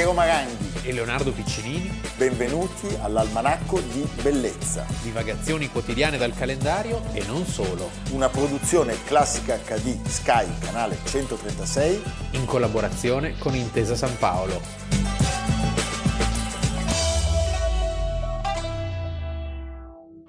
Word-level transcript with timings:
Piero 0.00 0.14
Maranghi 0.14 0.88
e 0.88 0.94
Leonardo 0.94 1.30
Piccinini. 1.30 2.00
Benvenuti 2.16 2.88
all'Almanacco 3.02 3.80
di 3.80 4.00
Bellezza. 4.22 4.86
Divagazioni 5.02 5.68
quotidiane 5.68 6.16
dal 6.16 6.32
calendario 6.32 7.02
e 7.12 7.22
non 7.26 7.44
solo. 7.44 7.90
Una 8.12 8.30
produzione 8.30 8.96
classica 9.04 9.58
HD 9.58 10.02
Sky, 10.06 10.46
canale 10.58 10.96
136. 11.04 12.02
In 12.30 12.46
collaborazione 12.46 13.36
con 13.36 13.54
Intesa 13.54 13.94
San 13.94 14.16
Paolo. 14.16 14.62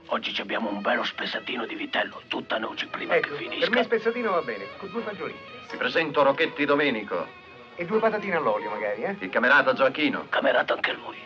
Oggi 0.08 0.42
abbiamo 0.42 0.70
un 0.70 0.82
bello 0.82 1.06
spezzatino 1.06 1.66
di 1.66 1.76
vitello, 1.76 2.22
tutta 2.28 2.58
noce 2.58 2.88
prima 2.88 3.16
ecco, 3.16 3.30
che 3.30 3.36
finisca. 3.36 3.60
Per 3.60 3.70
me 3.70 3.84
spezzatino 3.84 4.32
va 4.32 4.42
bene, 4.42 4.66
con 4.76 4.92
due 4.92 5.02
fagiolini. 5.02 5.40
Ti 5.70 5.78
presento 5.78 6.24
Rocchetti 6.24 6.66
Domenico. 6.66 7.40
E 7.82 7.86
due 7.86 7.98
patatine 7.98 8.36
all'olio 8.36 8.70
magari, 8.70 9.02
eh? 9.02 9.16
Il 9.18 9.32
camerata 9.32 9.74
Gioacchino. 9.74 10.28
Camerato 10.30 10.74
anche 10.74 10.94
lui. 10.94 11.18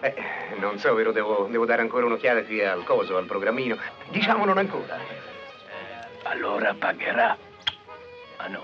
Eh, 0.00 0.14
non 0.56 0.78
so, 0.78 0.94
vero, 0.94 1.12
devo, 1.12 1.46
devo 1.50 1.66
dare 1.66 1.82
ancora 1.82 2.06
un'occhiata 2.06 2.42
qui 2.44 2.64
al 2.64 2.84
coso, 2.84 3.18
al 3.18 3.26
programmino. 3.26 3.76
Diciamo 4.08 4.46
non 4.46 4.56
ancora. 4.56 4.96
Allora 6.22 6.72
pagherà. 6.72 7.36
Ma 8.38 8.46
no. 8.46 8.62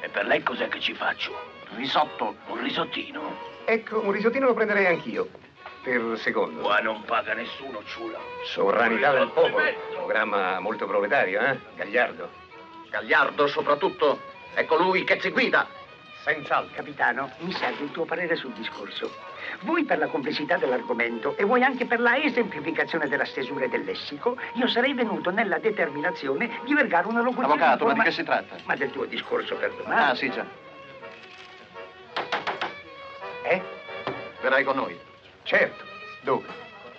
E 0.00 0.08
per 0.08 0.24
lei 0.24 0.42
cos'è 0.42 0.68
che 0.68 0.80
ci 0.80 0.94
faccio? 0.94 1.38
Risotto? 1.76 2.36
Un 2.46 2.62
risottino? 2.62 3.36
Ecco, 3.66 4.00
un 4.00 4.12
risottino 4.12 4.46
lo 4.46 4.54
prenderei 4.54 4.86
anch'io. 4.86 5.28
Per 5.82 6.16
secondo. 6.16 6.62
Qua 6.62 6.78
non 6.78 7.04
paga 7.04 7.34
nessuno, 7.34 7.82
ciula. 7.84 8.18
Sovranità 8.44 9.12
del 9.12 9.28
popolo. 9.34 9.66
Programma 9.92 10.60
molto 10.60 10.86
proletario, 10.86 11.42
eh? 11.42 11.58
Gagliardo. 11.76 12.30
Gagliardo 12.88 13.46
soprattutto. 13.48 14.18
È 14.54 14.64
colui 14.64 15.04
che 15.04 15.20
ci 15.20 15.28
guida. 15.28 15.76
Senz'altro. 16.22 16.74
Capitano, 16.74 17.30
mi 17.38 17.52
serve 17.52 17.84
il 17.84 17.90
tuo 17.90 18.04
parere 18.04 18.36
sul 18.36 18.52
discorso. 18.52 19.10
Vuoi 19.60 19.84
per 19.84 19.98
la 19.98 20.08
complessità 20.08 20.56
dell'argomento 20.56 21.36
e 21.36 21.44
vuoi 21.44 21.62
anche 21.62 21.86
per 21.86 22.00
la 22.00 22.18
esemplificazione 22.18 23.08
della 23.08 23.24
stesura 23.24 23.64
e 23.64 23.68
del 23.68 23.84
lessico, 23.84 24.36
io 24.54 24.68
sarei 24.68 24.94
venuto 24.94 25.30
nella 25.30 25.58
determinazione 25.58 26.60
di 26.64 26.74
vergare 26.74 27.06
una 27.06 27.22
locuzione. 27.22 27.54
Avvocato, 27.54 27.86
ma 27.86 27.92
di 27.94 28.00
che 28.00 28.10
si 28.10 28.24
tratta? 28.24 28.56
Ma 28.64 28.76
del 28.76 28.90
tuo 28.90 29.04
discorso 29.04 29.56
per 29.56 29.72
domani. 29.72 30.00
Ah, 30.00 30.14
sì, 30.14 30.30
già. 30.30 30.44
Eh? 33.42 33.62
Verrai 34.40 34.64
con 34.64 34.76
noi. 34.76 34.98
Certo. 35.44 35.84
Dove? 36.22 36.46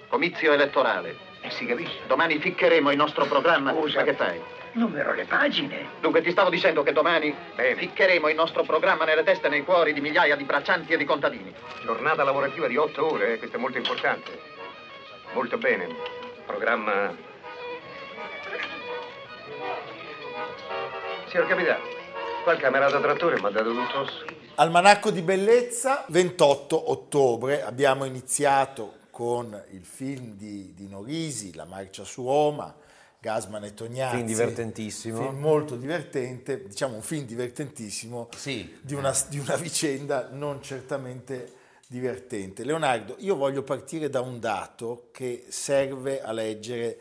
Comizio 0.08 0.54
elettorale. 0.54 1.16
Eh, 1.42 1.52
si 1.52 1.66
capisce. 1.66 2.00
Domani 2.08 2.40
ficcheremo 2.40 2.90
il 2.90 2.98
nostro 2.98 3.26
programma. 3.26 3.72
Scusa. 3.74 4.00
Ma 4.00 4.06
che 4.06 4.14
fai? 4.14 4.42
Numero 4.74 5.14
le 5.14 5.26
pagine. 5.26 5.88
Dunque 6.00 6.22
ti 6.22 6.32
stavo 6.32 6.50
dicendo 6.50 6.84
che 6.84 6.92
domani 6.92 7.36
Bene. 7.56 7.76
ficcheremo 7.76 8.30
il 8.30 8.36
nostro 8.36 8.64
programma 8.64 9.04
nelle 9.04 9.24
teste 9.24 9.48
e 9.48 9.50
nei 9.50 9.64
cuori 9.64 9.94
di 9.94 10.02
migliaia 10.02 10.36
di 10.36 10.44
braccianti 10.44 10.94
e 10.94 10.98
di 10.98 11.06
contadini. 11.06 11.54
Giornata 11.84 12.24
lavorativa 12.24 12.68
di 12.68 12.78
otto 12.78 13.14
ore, 13.14 13.34
eh? 13.34 13.38
questo 13.40 13.58
è 13.58 13.60
molto 13.60 13.78
importante. 13.78 14.40
Molto 15.34 15.58
bene. 15.58 15.88
Programma. 16.46 17.16
Signor 21.28 21.48
capitano, 21.48 21.84
qua 22.44 22.54
il 22.54 22.60
camerata 22.60 23.00
trattore 23.00 23.40
mi 23.40 23.46
ha 23.46 23.50
dato 23.50 23.72
tutto. 23.72 24.38
Almanacco 24.56 25.10
di 25.12 25.22
Bellezza, 25.22 26.06
28 26.10 26.92
ottobre. 26.92 27.64
Abbiamo 27.64 28.06
iniziato 28.06 28.98
con 29.10 29.60
il 29.72 29.84
film 29.84 30.36
di, 30.36 30.74
di 30.74 30.88
Norisi, 30.88 31.54
La 31.56 31.66
marcia 31.66 32.04
su 32.04 32.24
Roma, 32.24 32.74
Gasman 33.22 33.66
e 33.66 33.74
Tognazzi. 33.74 34.16
Film 34.16 34.28
divertentissimo. 34.28 35.22
Film 35.22 35.40
molto 35.40 35.76
divertente, 35.76 36.66
diciamo 36.68 36.96
un 36.96 37.02
film 37.02 37.26
divertentissimo 37.26 38.30
Sì. 38.36 38.78
di, 38.82 38.94
una, 38.94 39.14
di 39.28 39.40
una 39.40 39.56
vicenda 39.58 40.30
non 40.32 40.62
certamente 40.62 41.54
divertente. 41.88 42.64
Leonardo, 42.64 43.16
io 43.20 43.36
voglio 43.36 43.64
partire 43.64 44.10
da 44.10 44.22
un 44.22 44.40
dato 44.40 45.10
che 45.12 45.46
serve 45.50 46.22
a 46.22 46.32
leggere 46.32 47.00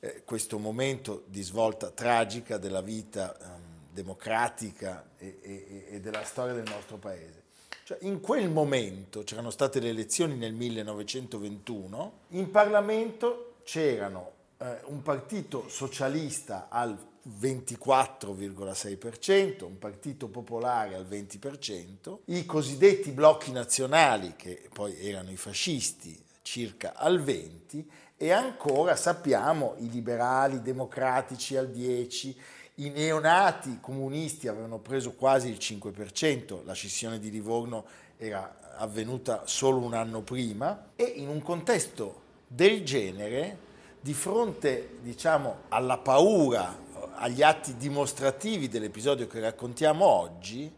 eh, 0.00 0.22
questo 0.24 0.58
momento 0.58 1.24
di 1.26 1.42
svolta 1.42 1.90
tragica 1.90 2.56
della 2.56 2.80
vita 2.80 3.36
ehm, 3.38 3.60
democratica 3.92 5.10
e, 5.18 5.38
e- 5.42 5.86
e 5.90 6.00
della 6.00 6.24
storia 6.24 6.54
del 6.54 6.64
nostro 6.68 6.96
paese. 6.96 7.42
Cioè, 7.84 7.98
in 8.02 8.20
quel 8.20 8.48
momento 8.48 9.22
c'erano 9.24 9.50
state 9.50 9.78
le 9.78 9.90
elezioni 9.90 10.36
nel 10.36 10.52
1921, 10.54 12.12
in 12.28 12.50
Parlamento 12.50 13.56
c'erano 13.64 14.38
eh, 14.62 14.80
un 14.86 15.02
partito 15.02 15.68
socialista 15.68 16.66
al 16.68 16.96
24,6%, 17.40 19.64
un 19.64 19.78
partito 19.78 20.28
popolare 20.28 20.94
al 20.94 21.06
20%, 21.06 22.18
i 22.26 22.44
cosiddetti 22.44 23.10
blocchi 23.10 23.52
nazionali, 23.52 24.34
che 24.36 24.68
poi 24.72 25.00
erano 25.00 25.30
i 25.30 25.36
fascisti, 25.36 26.22
circa 26.42 26.92
al 26.94 27.22
20%, 27.22 27.84
e 28.16 28.32
ancora 28.32 28.96
sappiamo 28.96 29.76
i 29.78 29.88
liberali 29.88 30.60
democratici 30.60 31.56
al 31.56 31.68
10%, 31.68 32.34
i 32.74 32.90
neonati 32.90 33.78
comunisti 33.80 34.46
avevano 34.48 34.78
preso 34.78 35.12
quasi 35.12 35.48
il 35.48 35.56
5%, 35.56 36.64
la 36.64 36.74
scissione 36.74 37.18
di 37.18 37.30
Livorno 37.30 37.84
era 38.16 38.58
avvenuta 38.76 39.42
solo 39.46 39.78
un 39.78 39.94
anno 39.94 40.20
prima, 40.20 40.90
e 40.96 41.04
in 41.04 41.28
un 41.28 41.40
contesto 41.42 42.28
del 42.46 42.84
genere, 42.84 43.68
di 44.00 44.14
fronte 44.14 44.96
diciamo, 45.02 45.62
alla 45.68 45.98
paura, 45.98 46.88
agli 47.14 47.42
atti 47.42 47.76
dimostrativi 47.76 48.68
dell'episodio 48.68 49.26
che 49.26 49.40
raccontiamo 49.40 50.06
oggi, 50.06 50.72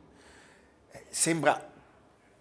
eh, 0.91 1.05
sembra 1.09 1.71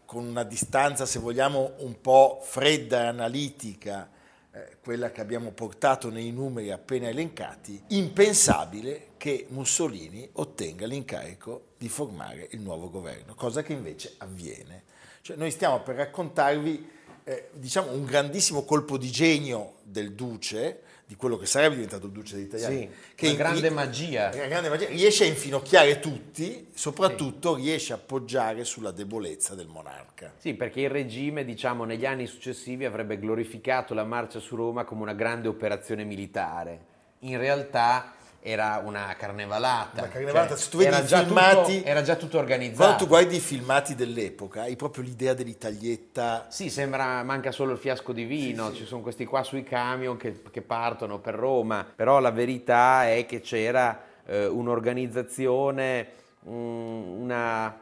con 0.06 0.26
una 0.26 0.44
distanza, 0.44 1.06
se 1.06 1.20
vogliamo, 1.20 1.74
un 1.78 2.02
po' 2.02 2.40
fredda 2.42 3.04
e 3.04 3.06
analitica, 3.06 4.10
eh, 4.52 4.78
quella 4.84 5.12
che 5.12 5.22
abbiamo 5.22 5.52
portato 5.52 6.10
nei 6.10 6.32
numeri 6.32 6.72
appena 6.72 7.08
elencati, 7.08 7.82
impensabile 7.90 9.12
che 9.18 9.46
Mussolini 9.50 10.28
ottenga 10.34 10.86
l'incarico 10.86 11.68
di 11.78 11.88
formare 11.88 12.48
il 12.52 12.60
nuovo 12.60 12.90
governo, 12.90 13.36
cosa 13.36 13.62
che 13.62 13.74
invece 13.74 14.16
avviene. 14.18 14.84
Cioè, 15.22 15.38
noi 15.38 15.52
stiamo 15.52 15.82
per 15.82 15.96
raccontarvi 15.96 16.90
eh, 17.24 17.50
diciamo, 17.54 17.92
un 17.92 18.06
grandissimo 18.06 18.64
colpo 18.64 18.98
di 18.98 19.12
genio 19.12 19.76
del 19.84 20.14
duce, 20.14 20.82
di 21.06 21.16
quello 21.16 21.38
che 21.38 21.46
sarebbe 21.46 21.76
diventato 21.76 22.06
il 22.06 22.14
duce 22.14 22.36
degli 22.36 22.46
italiani. 22.46 22.90
Sì, 23.16 23.26
una 23.26 23.36
grande 23.36 23.70
magia. 23.70 24.32
Una 24.34 24.48
grande 24.48 24.70
magia. 24.70 24.88
Riesce 24.88 25.26
a 25.26 25.28
infinocchiare 25.28 26.00
tutti, 26.00 26.70
soprattutto 26.74 27.56
riesce 27.56 27.92
a 27.92 27.98
appoggiare 27.98 28.64
sulla 28.64 28.92
debolezza 28.92 29.54
del 29.54 29.68
monarca. 29.68 30.34
Sì, 30.38 30.54
perché 30.54 30.82
il 30.82 30.90
regime, 30.90 31.44
diciamo, 31.44 31.84
negli 31.84 32.06
anni 32.06 32.28
successivi 32.28 32.86
avrebbe 32.86 33.20
glorificato 33.20 33.94
la 33.94 34.06
marcia 34.06 34.40
su 34.40 34.56
Roma 34.56 34.86
come 34.86 35.02
una 35.02 35.14
grande 35.14 35.50
operazione 35.50 36.06
militare. 36.06 36.86
In 37.20 37.38
realtà 37.38 38.14
era 38.44 38.82
una 38.84 39.16
carnevalata. 39.18 40.02
Una 40.02 40.08
carnevalata, 40.10 40.56
Cioè, 40.56 40.58
se 40.58 40.70
tu 40.70 40.78
vedi 40.78 40.90
era 40.90 41.06
già 41.06 41.24
filmati- 41.24 41.78
tutto, 41.78 41.88
era 41.88 42.02
già 42.02 42.16
tutto 42.16 42.40
organizzato. 42.40 42.84
Quando 42.84 43.04
tu 43.04 43.08
guardi 43.08 43.36
i 43.36 43.40
filmati 43.40 43.94
dell'epoca, 43.94 44.62
hai 44.62 44.76
proprio 44.76 45.04
l'idea 45.04 45.36
dell'itaglietta. 45.36 46.48
Sì, 46.50 46.70
sembra, 46.72 47.22
manca 47.24 47.52
solo 47.52 47.74
il 47.74 47.78
fiasco 47.78 48.12
di 48.14 48.24
vino, 48.24 48.74
ci 48.74 48.86
sono 48.86 49.02
questi 49.02 49.26
qua 49.26 49.44
sui 49.44 49.64
camion 49.64 50.18
che, 50.18 50.42
che 50.50 50.62
partono 50.62 51.20
per 51.20 51.36
Roma, 51.36 51.86
però 51.96 52.20
la 52.20 52.32
verità 52.32 53.08
è 53.08 53.26
che 53.28 53.42
c'era 53.42 54.02
eh, 54.26 54.48
un'organizzazione, 54.48 56.08
mm, 56.50 57.22
una, 57.22 57.80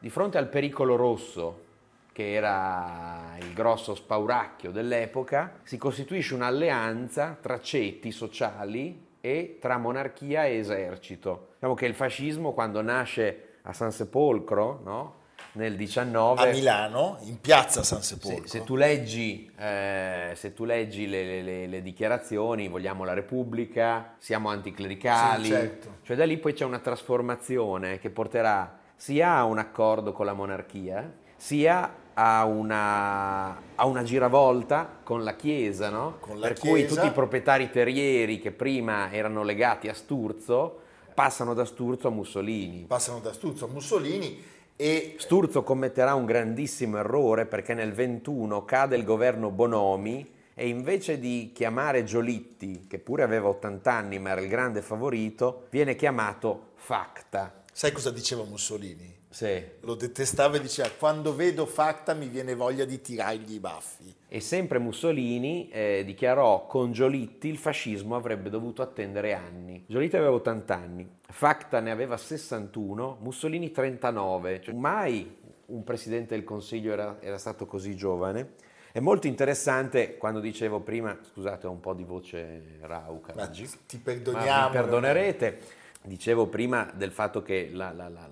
di 0.00 0.10
fronte 0.10 0.38
al 0.38 0.48
pericolo 0.48 0.96
rosso, 0.96 1.68
che 2.12 2.32
era 2.32 3.36
il 3.38 3.52
grosso 3.52 3.94
spauracchio 3.94 4.72
dell'epoca, 4.72 5.60
si 5.62 5.76
costituisce 5.78 6.34
un'alleanza 6.34 7.38
tra 7.40 7.60
ceti 7.60 8.10
sociali 8.10 9.06
e 9.20 9.58
tra 9.60 9.76
monarchia 9.78 10.44
e 10.46 10.56
esercito. 10.56 11.48
Diciamo 11.54 11.74
che 11.74 11.86
il 11.86 11.94
fascismo 11.94 12.52
quando 12.52 12.80
nasce 12.82 13.58
a 13.62 13.72
San 13.72 13.92
Sepolcro, 13.92 14.80
no? 14.84 15.14
nel 15.52 15.74
19... 15.76 16.42
A 16.42 16.52
Milano, 16.52 17.18
in 17.22 17.40
piazza 17.40 17.82
San 17.82 18.02
Se, 18.02 18.14
Sepolcro. 18.14 18.46
se 18.46 18.62
tu 18.62 18.76
leggi, 18.76 19.50
eh, 19.58 20.30
se 20.34 20.52
tu 20.54 20.64
leggi 20.64 21.08
le, 21.08 21.24
le- 21.24 21.42
le- 21.42 21.66
le 21.66 21.82
dichiarazioni, 21.82 22.68
vogliamo 22.68 23.04
la 23.04 23.14
Repubblica, 23.14 24.14
siamo 24.18 24.48
anticlericali, 24.50 25.44
Sì, 25.44 25.50
certo. 25.50 25.88
cioè 26.02 26.16
da 26.16 26.24
lì 26.24 26.36
poi 26.38 26.52
c'è 26.52 26.64
una 26.64 26.78
trasformazione 26.78 27.98
che 27.98 28.10
porterà 28.10 28.78
sia 28.94 29.34
a 29.36 29.44
un 29.44 29.58
accordo 29.58 30.12
con 30.12 30.26
la 30.26 30.34
monarchia, 30.34 31.10
sia 31.36 31.92
a 32.22 32.44
una, 32.44 33.48
a 33.74 33.86
una 33.86 34.02
giravolta 34.02 34.98
con 35.02 35.24
la 35.24 35.36
Chiesa, 35.36 35.88
no? 35.88 36.16
Con 36.20 36.38
la 36.38 36.48
per 36.48 36.58
cui 36.58 36.80
Chiesa. 36.80 36.94
tutti 36.94 37.06
i 37.06 37.12
proprietari 37.12 37.70
terrieri 37.70 38.38
che 38.38 38.50
prima 38.50 39.10
erano 39.10 39.42
legati 39.42 39.88
a 39.88 39.94
Sturzo 39.94 40.80
passano 41.14 41.54
da 41.54 41.64
Sturzo 41.64 42.08
a 42.08 42.10
Mussolini. 42.10 42.84
Passano 42.86 43.20
da 43.20 43.32
Sturzo 43.32 43.64
a 43.64 43.68
Mussolini 43.68 44.42
e 44.76 45.14
Sturzo 45.16 45.62
commetterà 45.62 46.14
un 46.14 46.26
grandissimo 46.26 46.98
errore 46.98 47.46
perché 47.46 47.72
nel 47.72 47.94
21 47.94 48.66
cade 48.66 48.96
il 48.96 49.04
governo 49.04 49.50
Bonomi 49.50 50.30
e 50.54 50.68
invece 50.68 51.18
di 51.18 51.52
chiamare 51.54 52.04
Giolitti, 52.04 52.84
che 52.86 52.98
pure 52.98 53.22
aveva 53.22 53.48
80 53.48 53.90
anni 53.90 54.18
ma 54.18 54.30
era 54.30 54.42
il 54.42 54.48
grande 54.48 54.82
favorito, 54.82 55.68
viene 55.70 55.96
chiamato 55.96 56.72
Facta. 56.74 57.62
sai 57.72 57.92
cosa 57.92 58.10
diceva 58.10 58.44
Mussolini? 58.44 59.19
Sì. 59.32 59.62
Lo 59.82 59.94
detestava 59.94 60.56
e 60.56 60.60
diceva 60.60 60.90
quando 60.98 61.34
vedo 61.36 61.64
Facta 61.64 62.14
mi 62.14 62.26
viene 62.26 62.54
voglia 62.56 62.84
di 62.84 63.00
tirargli 63.00 63.54
i 63.54 63.58
baffi. 63.60 64.12
E 64.28 64.40
sempre 64.40 64.78
Mussolini 64.80 65.68
eh, 65.70 66.02
dichiarò 66.04 66.66
con 66.66 66.90
Giolitti 66.92 67.46
il 67.48 67.56
fascismo 67.56 68.16
avrebbe 68.16 68.50
dovuto 68.50 68.82
attendere 68.82 69.32
anni. 69.34 69.84
Giolitti 69.86 70.16
aveva 70.16 70.32
80 70.32 70.74
anni, 70.74 71.08
Facta 71.28 71.78
ne 71.80 71.92
aveva 71.92 72.16
61, 72.16 73.18
Mussolini 73.20 73.70
39. 73.70 74.60
Cioè, 74.62 74.74
mai 74.74 75.38
un 75.66 75.84
presidente 75.84 76.34
del 76.34 76.42
Consiglio 76.44 76.92
era, 76.92 77.18
era 77.20 77.38
stato 77.38 77.66
così 77.66 77.94
giovane. 77.94 78.54
È 78.92 78.98
molto 78.98 79.28
interessante 79.28 80.16
quando 80.16 80.40
dicevo 80.40 80.80
prima, 80.80 81.16
scusate 81.22 81.68
ho 81.68 81.70
un 81.70 81.78
po' 81.78 81.94
di 81.94 82.02
voce 82.02 82.78
rauca 82.80 83.32
Ma 83.36 83.44
oggi, 83.44 83.68
ti 83.86 83.96
ma 83.98 84.02
perdoniamo. 84.02 84.66
mi 84.66 84.72
perdonerete, 84.74 85.58
dicevo 86.02 86.48
prima 86.48 86.90
del 86.96 87.12
fatto 87.12 87.40
che 87.42 87.70
la, 87.72 87.92
la- 87.92 88.08
la- 88.08 88.28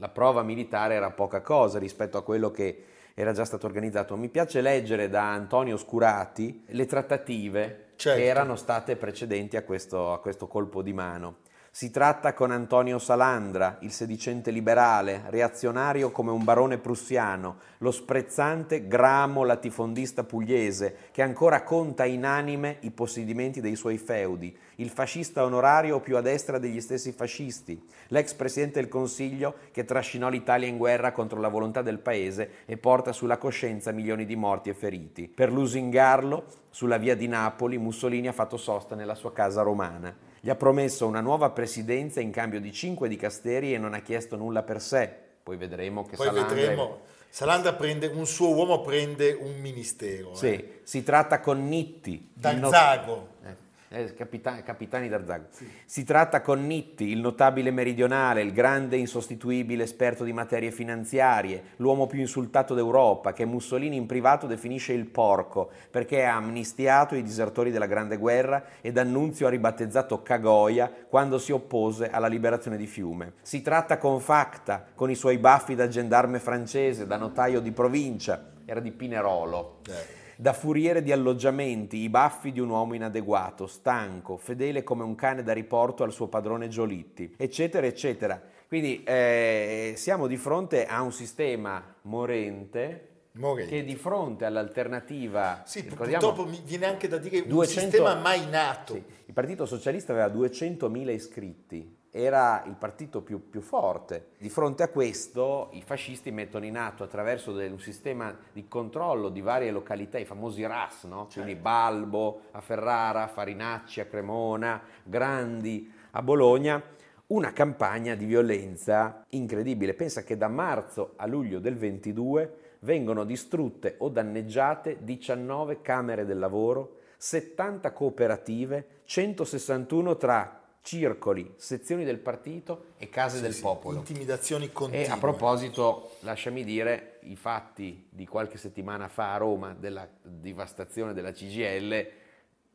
la- 0.00 0.08
prova 0.08 0.42
militare 0.42 0.94
era 0.94 1.10
poca 1.10 1.40
cosa 1.42 1.78
rispetto 1.78 2.18
a 2.18 2.22
quello 2.22 2.50
che 2.50 2.84
era 3.14 3.32
già 3.32 3.44
stato 3.44 3.66
organizzato. 3.66 4.16
Mi 4.16 4.28
piace 4.28 4.60
leggere 4.60 5.08
da 5.08 5.30
Antonio 5.30 5.76
Scurati 5.76 6.64
le 6.68 6.86
trattative 6.86 7.88
Certo. 7.96 8.18
che 8.18 8.26
erano 8.26 8.56
state 8.56 8.96
precedenti 8.96 9.56
a 9.58 9.62
questo, 9.62 10.12
a 10.12 10.20
questo 10.20 10.46
colpo 10.46 10.80
di 10.82 10.94
mano. 10.94 11.36
Si 11.72 11.92
tratta 11.92 12.34
con 12.34 12.50
Antonio 12.50 12.98
Salandra, 12.98 13.78
il 13.82 13.92
sedicente 13.92 14.50
liberale, 14.50 15.22
reazionario 15.28 16.10
come 16.10 16.32
un 16.32 16.42
barone 16.42 16.78
prussiano, 16.78 17.58
lo 17.78 17.92
sprezzante 17.92 18.88
gramo 18.88 19.44
latifondista 19.44 20.24
pugliese, 20.24 20.96
che 21.12 21.22
ancora 21.22 21.62
conta 21.62 22.04
inanime 22.04 22.78
i 22.80 22.90
possedimenti 22.90 23.60
dei 23.60 23.76
suoi 23.76 23.98
feudi, 23.98 24.54
il 24.76 24.90
fascista 24.90 25.44
onorario 25.44 26.00
più 26.00 26.16
a 26.16 26.20
destra 26.20 26.58
degli 26.58 26.80
stessi 26.80 27.12
fascisti, 27.12 27.80
l'ex 28.08 28.34
presidente 28.34 28.80
del 28.80 28.88
Consiglio 28.88 29.54
che 29.70 29.84
trascinò 29.84 30.28
l'Italia 30.28 30.66
in 30.66 30.76
guerra 30.76 31.12
contro 31.12 31.38
la 31.38 31.48
volontà 31.48 31.82
del 31.82 32.00
paese 32.00 32.64
e 32.66 32.78
porta 32.78 33.12
sulla 33.12 33.38
coscienza 33.38 33.92
milioni 33.92 34.26
di 34.26 34.34
morti 34.34 34.70
e 34.70 34.74
feriti. 34.74 35.28
Per 35.28 35.52
lusingarlo, 35.52 36.46
sulla 36.68 36.96
via 36.98 37.14
di 37.14 37.28
Napoli, 37.28 37.78
Mussolini 37.78 38.26
ha 38.26 38.32
fatto 38.32 38.56
sosta 38.56 38.96
nella 38.96 39.14
sua 39.14 39.32
casa 39.32 39.62
romana. 39.62 40.29
Gli 40.40 40.48
ha 40.48 40.54
promesso 40.54 41.06
una 41.06 41.20
nuova 41.20 41.50
presidenza 41.50 42.20
in 42.20 42.30
cambio 42.30 42.60
di 42.60 42.72
cinque 42.72 43.08
dicasteri 43.08 43.74
e 43.74 43.78
non 43.78 43.92
ha 43.94 44.00
chiesto 44.00 44.36
nulla 44.36 44.62
per 44.62 44.80
sé. 44.80 45.12
Poi 45.42 45.56
vedremo 45.56 46.04
che 46.04 46.16
Poi 46.16 46.26
Salandra 46.26 46.54
è- 46.54 46.58
vedremo. 46.58 46.98
Salandra 47.28 47.74
prende, 47.74 48.06
un 48.08 48.26
suo 48.26 48.52
uomo 48.54 48.80
prende 48.80 49.32
un 49.40 49.60
ministero. 49.60 50.34
Sì, 50.34 50.46
eh. 50.46 50.80
si 50.82 51.02
tratta 51.04 51.40
con 51.40 51.68
Nitti. 51.68 52.32
il 52.34 52.56
no- 52.58 52.70
D'Arzago. 52.70 53.28
Eh, 53.44 53.54
eh, 53.92 54.14
capita- 54.14 54.62
capitani 54.62 55.08
d'Arzago. 55.08 55.46
Si 55.84 56.04
tratta 56.04 56.40
con 56.40 56.64
Nitti, 56.64 57.08
il 57.08 57.18
notabile 57.18 57.72
meridionale, 57.72 58.40
il 58.40 58.52
grande 58.52 58.96
insostituibile 58.96 59.82
esperto 59.82 60.22
di 60.22 60.32
materie 60.32 60.70
finanziarie, 60.70 61.62
l'uomo 61.76 62.06
più 62.06 62.20
insultato 62.20 62.74
d'Europa, 62.74 63.32
che 63.32 63.44
Mussolini 63.44 63.96
in 63.96 64.06
privato 64.06 64.46
definisce 64.46 64.92
il 64.92 65.06
porco, 65.06 65.70
perché 65.90 66.24
ha 66.24 66.36
amnistiato 66.36 67.16
i 67.16 67.22
disertori 67.22 67.72
della 67.72 67.86
Grande 67.86 68.16
Guerra 68.16 68.64
ed 68.80 68.96
Annunzio 68.96 69.48
ha 69.48 69.50
ribattezzato 69.50 70.22
Cagoia 70.22 70.90
quando 71.08 71.38
si 71.38 71.50
oppose 71.50 72.10
alla 72.10 72.28
liberazione 72.28 72.76
di 72.76 72.86
Fiume. 72.86 73.32
Si 73.42 73.60
tratta 73.60 73.98
con 73.98 74.20
Facta, 74.20 74.84
con 74.94 75.10
i 75.10 75.16
suoi 75.16 75.38
baffi 75.38 75.74
da 75.74 75.88
gendarme 75.88 76.38
francese, 76.38 77.08
da 77.08 77.16
notaio 77.16 77.58
di 77.60 77.72
provincia, 77.72 78.50
era 78.64 78.78
di 78.78 78.92
Pinerolo. 78.92 79.78
Eh. 79.88 80.19
Da 80.40 80.54
furiere 80.54 81.02
di 81.02 81.12
alloggiamenti, 81.12 81.98
i 81.98 82.08
baffi 82.08 82.50
di 82.50 82.60
un 82.60 82.70
uomo 82.70 82.94
inadeguato, 82.94 83.66
stanco, 83.66 84.38
fedele 84.38 84.82
come 84.82 85.04
un 85.04 85.14
cane 85.14 85.42
da 85.42 85.52
riporto 85.52 86.02
al 86.02 86.12
suo 86.12 86.28
padrone 86.28 86.68
Giolitti, 86.68 87.34
eccetera, 87.36 87.86
eccetera. 87.86 88.40
Quindi 88.66 89.02
eh, 89.04 89.92
siamo 89.96 90.26
di 90.26 90.38
fronte 90.38 90.86
a 90.86 91.02
un 91.02 91.12
sistema 91.12 91.94
morente, 92.04 93.08
Morente. 93.32 93.70
che 93.70 93.84
di 93.84 93.94
fronte 93.96 94.46
all'alternativa... 94.46 95.60
Sì, 95.66 95.84
purtroppo 95.84 96.46
mi 96.46 96.58
viene 96.64 96.86
anche 96.86 97.06
da 97.06 97.18
dire 97.18 97.40
un 97.40 97.48
200 97.48 97.90
sistema 97.90 98.14
mai 98.14 98.48
nato. 98.48 98.94
Sì, 98.94 99.04
il 99.26 99.34
Partito 99.34 99.66
Socialista 99.66 100.12
aveva 100.12 100.28
200.000 100.28 101.10
iscritti, 101.10 101.98
era 102.10 102.64
il 102.66 102.74
partito 102.74 103.22
più, 103.22 103.48
più 103.48 103.60
forte. 103.60 104.30
Di 104.38 104.48
fronte 104.48 104.82
a 104.82 104.88
questo 104.88 105.68
i 105.72 105.82
fascisti 105.82 106.30
mettono 106.32 106.64
in 106.64 106.76
atto 106.76 107.04
attraverso 107.04 107.52
del- 107.52 107.72
un 107.72 107.80
sistema 107.80 108.36
di 108.52 108.66
controllo 108.66 109.28
di 109.28 109.40
varie 109.40 109.70
località, 109.70 110.18
i 110.18 110.24
famosi 110.24 110.66
RAS, 110.66 111.04
no? 111.04 111.28
quindi 111.32 111.54
Balbo 111.54 112.42
a 112.50 112.60
Ferrara, 112.60 113.28
Farinacci 113.28 114.00
a 114.00 114.06
Cremona, 114.06 114.82
Grandi 115.04 115.92
a 116.12 116.22
Bologna, 116.22 116.82
una 117.28 117.52
campagna 117.52 118.16
di 118.16 118.24
violenza 118.24 119.24
incredibile. 119.30 119.94
Pensa 119.94 120.24
che 120.24 120.36
da 120.36 120.48
marzo 120.48 121.12
a 121.16 121.26
luglio 121.26 121.60
del 121.60 121.76
22 121.76 122.56
vengono 122.80 123.24
distrutte 123.24 123.94
o 123.98 124.08
danneggiate 124.08 124.98
19 125.04 125.80
camere 125.80 126.24
del 126.24 126.40
lavoro, 126.40 126.96
70 127.16 127.92
cooperative, 127.92 128.86
161 129.04 130.16
tra 130.16 130.59
circoli, 130.82 131.54
sezioni 131.56 132.04
del 132.04 132.18
partito 132.18 132.92
e 132.96 133.08
case 133.08 133.36
Sì, 133.36 133.42
del 133.42 133.54
sì, 133.54 133.60
popolo. 133.60 133.98
Intimidazioni 133.98 134.72
continue. 134.72 135.06
E 135.06 135.10
a 135.10 135.18
proposito, 135.18 136.16
lasciami 136.20 136.64
dire, 136.64 137.18
i 137.22 137.36
fatti 137.36 138.06
di 138.10 138.26
qualche 138.26 138.58
settimana 138.58 139.08
fa 139.08 139.34
a 139.34 139.36
Roma 139.36 139.74
della 139.74 140.08
devastazione 140.22 141.12
della 141.12 141.32
CGL 141.32 142.08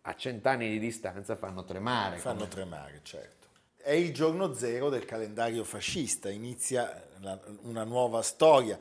a 0.07 0.15
cent'anni 0.15 0.69
di 0.69 0.79
distanza 0.79 1.35
fanno 1.35 1.63
tremare. 1.63 2.17
Fanno 2.17 2.39
come- 2.39 2.49
tremare, 2.49 2.99
certo. 3.03 3.47
È 3.75 3.91
il 3.91 4.13
giorno 4.13 4.53
zero 4.53 4.89
del 4.89 5.05
calendario 5.05 5.63
fascista, 5.63 6.29
inizia 6.29 7.07
una 7.63 7.83
nuova 7.83 8.21
storia, 8.23 8.79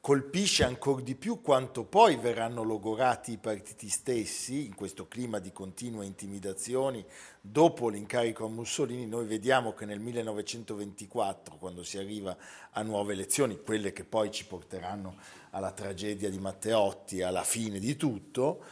colpisce 0.00 0.64
ancora 0.64 1.02
di 1.02 1.14
più 1.14 1.42
quanto 1.42 1.84
poi 1.84 2.16
verranno 2.16 2.62
logorati 2.62 3.32
i 3.32 3.36
partiti 3.36 3.88
stessi 3.90 4.64
in 4.64 4.74
questo 4.74 5.06
clima 5.06 5.38
di 5.38 5.52
continue 5.52 6.06
intimidazioni. 6.06 7.04
Dopo 7.38 7.90
l'incarico 7.90 8.46
a 8.46 8.48
Mussolini 8.48 9.06
noi 9.06 9.26
vediamo 9.26 9.74
che 9.74 9.84
nel 9.84 10.00
1924, 10.00 11.56
quando 11.56 11.82
si 11.82 11.98
arriva 11.98 12.34
a 12.70 12.82
nuove 12.82 13.12
elezioni, 13.12 13.60
quelle 13.60 13.92
che 13.92 14.04
poi 14.04 14.30
ci 14.30 14.46
porteranno 14.46 15.16
alla 15.50 15.72
tragedia 15.72 16.30
di 16.30 16.38
Matteotti, 16.38 17.20
alla 17.20 17.44
fine 17.44 17.78
di 17.78 17.96
tutto, 17.96 18.64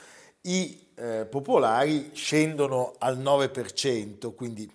i 0.43 0.87
eh, 0.95 1.27
popolari 1.29 2.11
scendono 2.15 2.95
al 2.99 3.19
9%, 3.19 4.35
quindi 4.35 4.71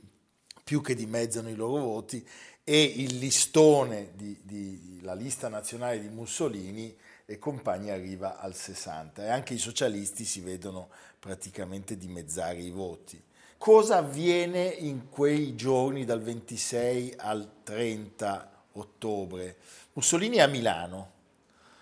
più 0.64 0.82
che 0.82 0.94
dimezzano 0.94 1.50
i 1.50 1.56
loro 1.56 1.84
voti, 1.84 2.26
e 2.64 2.82
il 2.82 3.18
listone, 3.18 4.12
di, 4.16 4.40
di- 4.42 5.00
la 5.02 5.14
lista 5.14 5.50
nazionale 5.50 6.00
di 6.00 6.08
Mussolini 6.08 6.96
e 7.26 7.38
compagni 7.38 7.90
arriva 7.90 8.40
al 8.40 8.52
60% 8.52 9.22
e 9.22 9.30
anche 9.30 9.54
i 9.54 9.58
socialisti 9.58 10.24
si 10.24 10.40
vedono 10.40 10.90
praticamente 11.20 11.98
dimezzare 11.98 12.60
i 12.60 12.72
voti. 12.72 13.22
Cosa 13.58 13.98
avviene 13.98 14.64
in 14.64 15.10
quei 15.10 15.56
giorni 15.56 16.06
dal 16.06 16.22
26 16.22 17.14
al 17.18 17.50
30 17.64 18.66
ottobre? 18.74 19.58
Mussolini 19.94 20.38
è 20.38 20.42
a 20.42 20.48
Milano, 20.48 21.12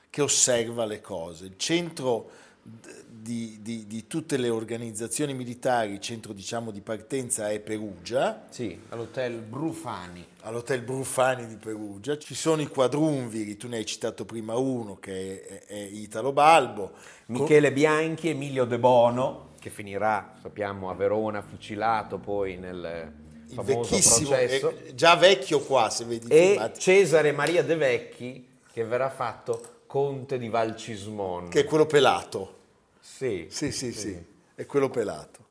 che 0.09 0.21
osserva 0.21 0.85
le 0.85 1.01
cose. 1.01 1.45
Il 1.45 1.57
centro 1.57 2.29
di, 2.63 3.59
di- 3.61 3.85
di 3.87 4.07
tutte 4.07 4.37
le 4.37 4.49
organizzazioni 4.49 5.33
militari, 5.33 5.93
il 5.93 5.99
centro 5.99 6.33
diciamo 6.33 6.71
di 6.71 6.81
partenza 6.81 7.49
è 7.49 7.59
Perugia, 7.59 8.45
Sì, 8.49 8.79
all'hotel 8.89 9.39
Brufani. 9.41 10.25
all'hotel 10.41 10.81
Bruffani 10.81 11.47
di 11.47 11.55
Perugia. 11.55 12.17
Ci 12.17 12.33
sono 12.35 12.61
i 12.61 12.67
quadrumviri, 12.67 13.57
tu 13.57 13.67
ne 13.67 13.77
hai 13.77 13.85
citato 13.85 14.25
prima 14.25 14.55
uno 14.55 14.97
che 14.99 15.45
è, 15.45 15.65
è 15.65 15.75
Italo 15.75 16.31
Balbo. 16.31 16.91
Michele 17.27 17.71
Bianchi, 17.71 18.29
Emilio 18.29 18.65
De 18.65 18.79
Bono, 18.79 19.49
che 19.59 19.69
finirà, 19.69 20.33
sappiamo, 20.41 20.89
a 20.89 20.95
Verona, 20.95 21.41
fucilato 21.41 22.17
poi 22.17 22.57
nel 22.57 23.13
il 23.47 23.53
famoso 23.55 23.89
processo, 23.89 24.69
è 24.69 24.93
già 24.95 25.15
vecchio 25.15 25.59
qua 25.59 25.89
se 25.89 26.05
vedi 26.05 26.27
e 26.29 26.71
Cesare 26.77 27.31
Maria 27.33 27.63
De 27.63 27.75
Vecchi, 27.75 28.47
che 28.71 28.83
verrà 28.85 29.09
fatto 29.09 29.80
conte 29.91 30.37
di 30.37 30.47
Valcismon. 30.47 31.49
che 31.49 31.59
è 31.59 31.65
quello 31.65 31.85
pelato. 31.85 32.59
Sì, 33.01 33.47
Sì, 33.49 33.73
sì, 33.73 33.91
sì, 33.91 34.25
è 34.55 34.65
quello 34.65 34.89
pelato. 34.89 35.49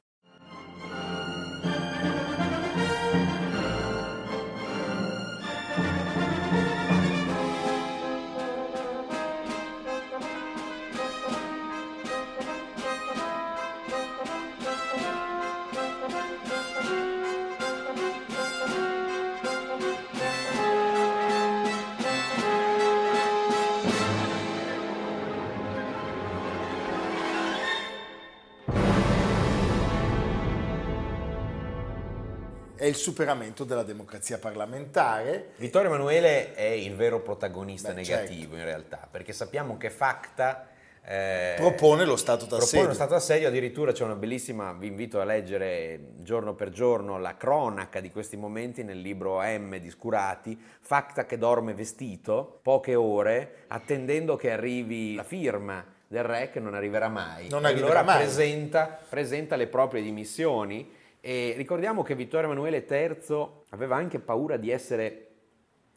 È 32.80 32.86
il 32.86 32.94
superamento 32.94 33.64
della 33.64 33.82
democrazia 33.82 34.38
parlamentare. 34.38 35.50
Vittorio 35.56 35.88
Emanuele 35.90 36.54
è 36.54 36.64
il 36.64 36.96
vero 36.96 37.20
protagonista 37.20 37.88
Beh, 37.88 37.96
negativo 37.96 38.40
certo. 38.40 38.56
in 38.56 38.64
realtà, 38.64 39.06
perché 39.10 39.34
sappiamo 39.34 39.76
che 39.76 39.90
Facta 39.90 40.66
eh, 41.04 41.56
Propone 41.58 42.06
lo 42.06 42.16
Stato 42.16 42.46
propone 42.46 42.60
d'assedio. 42.62 42.86
lo 42.86 42.94
Stato 42.94 43.12
d'assedio, 43.12 43.48
addirittura 43.48 43.92
c'è 43.92 44.02
una 44.02 44.14
bellissima, 44.14 44.72
vi 44.72 44.86
invito 44.86 45.20
a 45.20 45.24
leggere 45.24 46.12
giorno 46.22 46.54
per 46.54 46.70
giorno 46.70 47.18
la 47.18 47.36
cronaca 47.36 48.00
di 48.00 48.10
questi 48.10 48.38
momenti 48.38 48.82
nel 48.82 49.00
libro 49.00 49.42
M 49.42 49.76
di 49.76 49.90
Scurati, 49.90 50.58
Facta 50.80 51.26
che 51.26 51.36
dorme 51.36 51.74
vestito, 51.74 52.60
poche 52.62 52.94
ore, 52.94 53.64
attendendo 53.68 54.36
che 54.36 54.52
arrivi 54.52 55.14
la 55.14 55.24
firma 55.24 55.84
del 56.06 56.22
re 56.22 56.48
che 56.48 56.60
non 56.60 56.74
arriverà 56.74 57.08
mai. 57.08 57.50
Non 57.50 57.66
arriverà 57.66 58.00
allora 58.00 58.02
mai. 58.04 58.22
Presenta, 58.22 58.98
presenta 59.06 59.56
le 59.56 59.66
proprie 59.66 60.00
dimissioni 60.00 60.96
e 61.20 61.54
ricordiamo 61.56 62.02
che 62.02 62.14
Vittorio 62.14 62.46
Emanuele 62.50 62.86
III 62.88 63.46
aveva 63.70 63.96
anche 63.96 64.18
paura 64.18 64.56
di 64.56 64.70
essere 64.70 65.26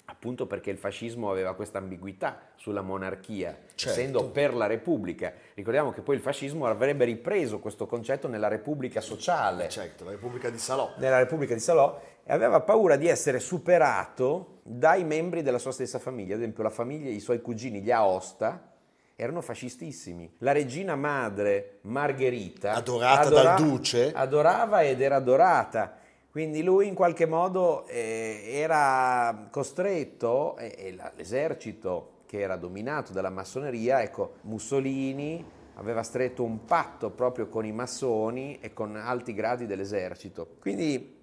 appunto 0.06 0.48
perché 0.48 0.70
il 0.70 0.78
fascismo 0.78 1.32
aveva 1.32 1.56
questa 1.56 1.78
ambiguità 1.78 2.50
sulla 2.56 2.82
monarchia, 2.82 3.58
Certo. 3.74 3.90
essendo 4.00 4.30
per 4.32 4.54
la 4.54 4.68
Repubblica. 4.68 5.32
Ricordiamo 5.54 5.92
che 5.92 6.02
poi 6.02 6.16
il 6.16 6.22
fascismo 6.22 6.66
avrebbe 6.66 7.06
ripreso 7.06 7.60
questo 7.60 7.86
concetto 7.88 8.28
nella 8.28 8.50
Repubblica 8.50 9.00
sociale, 9.00 9.70
Certo, 9.70 10.04
la 10.04 10.12
Repubblica 10.12 10.50
di 10.50 10.58
Salò. 10.58 10.92
nella 10.98 11.20
Repubblica 11.20 11.54
di 11.54 11.62
Salò, 11.62 12.02
e 12.26 12.34
aveva 12.34 12.60
paura 12.60 12.98
di 12.98 13.08
essere 13.08 13.40
superato 13.40 14.60
dai 14.64 15.06
membri 15.06 15.42
della 15.42 15.58
sua 15.58 15.72
stessa 15.72 16.00
famiglia, 16.00 16.36
ad 16.36 16.42
esempio 16.42 16.64
la 16.64 16.70
famiglia, 16.70 17.10
i 17.10 17.20
suoi 17.22 17.42
cugini, 17.42 17.82
gli 17.82 17.92
Aosta, 17.92 18.73
erano 19.16 19.42
fascistissimi. 19.42 20.34
La 20.40 20.52
regina 20.52 20.96
madre 20.96 21.80
Margherita, 21.82 22.74
Adorata 22.74 23.30
dal 23.30 23.56
duce. 23.58 24.12
adorava 24.14 24.84
ed 24.84 25.02
era 25.02 25.16
adorata. 25.18 25.98
Quindi 26.32 26.64
lui 26.64 26.88
in 26.88 26.96
qualche 26.96 27.28
modo 27.28 27.86
eh, 27.88 28.42
era 28.48 29.48
costretto, 29.52 30.58
e, 30.58 30.74
e 30.78 30.96
la- 30.96 31.12
l'esercito 31.16 32.22
che 32.26 32.40
era 32.40 32.56
dominato 32.56 33.14
dalla 33.14 33.30
massoneria, 33.30 34.02
ecco, 34.02 34.38
Mussolini 34.42 35.46
aveva 35.76 36.02
stretto 36.02 36.44
un 36.44 36.66
patto 36.66 37.12
proprio 37.12 37.48
con 37.50 37.66
i 37.66 37.72
massoni 37.72 38.58
e 38.60 38.74
con 38.74 38.96
alti 38.96 39.34
gradi 39.34 39.68
dell'esercito. 39.68 40.56
Quindi 40.60 41.16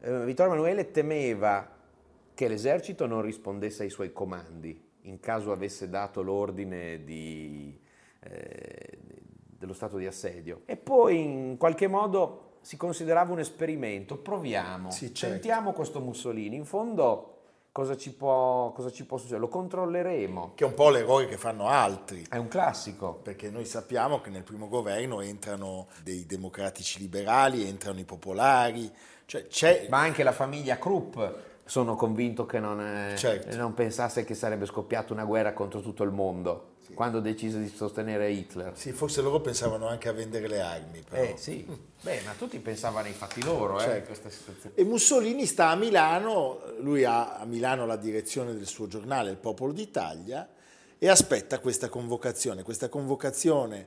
eh, 0.00 0.24
Vittorio 0.24 0.52
Emanuele 0.52 0.90
temeva 0.90 1.76
che 2.34 2.48
l'esercito 2.48 3.06
non 3.06 3.22
rispondesse 3.22 3.82
ai 3.84 3.90
suoi 3.90 4.12
comandi 4.12 4.86
in 5.08 5.20
caso 5.20 5.52
avesse 5.52 5.88
dato 5.88 6.22
l'ordine 6.22 7.02
di, 7.04 7.78
eh, 8.20 8.98
dello 9.58 9.72
stato 9.72 9.96
di 9.96 10.06
assedio. 10.06 10.62
E 10.66 10.76
poi 10.76 11.20
in 11.22 11.56
qualche 11.56 11.88
modo 11.88 12.56
si 12.60 12.76
considerava 12.76 13.32
un 13.32 13.38
esperimento, 13.40 14.16
proviamo, 14.18 14.90
Sì, 14.90 15.14
certo. 15.14 15.34
sentiamo 15.34 15.72
questo 15.72 16.00
Mussolini, 16.00 16.56
in 16.56 16.64
fondo 16.64 17.34
cosa 17.72 17.96
ci 17.96 18.12
può, 18.12 18.72
cosa 18.72 18.90
ci 18.90 19.06
può 19.06 19.16
succedere? 19.16 19.42
Lo 19.42 19.48
controlleremo. 19.48 20.52
Che 20.54 20.64
è 20.64 20.66
un 20.66 20.74
po' 20.74 20.90
l'errore 20.90 21.26
che 21.26 21.36
fanno 21.36 21.68
altri. 21.68 22.26
È 22.28 22.36
un 22.36 22.48
classico. 22.48 23.14
Perché 23.22 23.50
noi 23.50 23.64
sappiamo 23.64 24.20
che 24.20 24.30
nel 24.30 24.42
primo 24.42 24.68
governo 24.68 25.20
entrano 25.20 25.86
dei 26.02 26.26
democratici 26.26 26.98
liberali, 26.98 27.66
entrano 27.66 28.00
i 28.00 28.04
popolari, 28.04 28.90
cioè 29.26 29.46
c'è 29.46 29.86
Ma 29.88 29.98
anche 30.00 30.22
la 30.22 30.32
famiglia 30.32 30.78
Krupp 30.78 31.16
sono 31.68 31.96
convinto 31.96 32.46
che 32.46 32.58
non, 32.60 32.80
eh, 32.80 33.14
Certo. 33.16 33.54
non 33.56 33.74
pensasse 33.74 34.24
che 34.24 34.32
sarebbe 34.34 34.64
scoppiata 34.64 35.12
una 35.12 35.24
guerra 35.24 35.52
contro 35.52 35.80
tutto 35.82 36.02
il 36.02 36.10
mondo 36.10 36.76
quando 36.94 37.20
decise 37.20 37.60
di 37.60 37.68
sostenere 37.68 38.30
Hitler. 38.30 38.72
Sì, 38.74 38.92
forse 38.92 39.20
loro 39.20 39.40
pensavano 39.40 39.86
anche 39.86 40.08
a 40.08 40.12
vendere 40.12 40.48
le 40.48 40.60
armi. 40.62 41.04
Però. 41.06 41.22
Eh 41.22 41.34
sì, 41.36 41.62
beh, 42.00 42.22
ma 42.24 42.32
tutti 42.38 42.58
pensavano 42.60 43.06
ai 43.06 43.12
fatti 43.12 43.42
loro 43.44 43.78
eh, 43.78 43.82
in 43.82 43.88
Certo. 43.90 44.06
questa 44.06 44.30
situazione. 44.30 44.74
E 44.74 44.84
Mussolini 44.84 45.44
sta 45.44 45.68
a 45.68 45.76
Milano, 45.76 46.60
lui 46.80 47.04
ha 47.04 47.36
a 47.36 47.44
Milano 47.44 47.84
la 47.84 47.96
direzione 47.96 48.54
del 48.54 48.66
suo 48.66 48.86
giornale 48.86 49.28
Il 49.30 49.36
Popolo 49.36 49.72
d'Italia 49.72 50.48
e 50.98 51.08
aspetta 51.08 51.58
questa 51.58 51.90
convocazione. 51.90 52.62
Questa 52.62 52.88
convocazione 52.88 53.86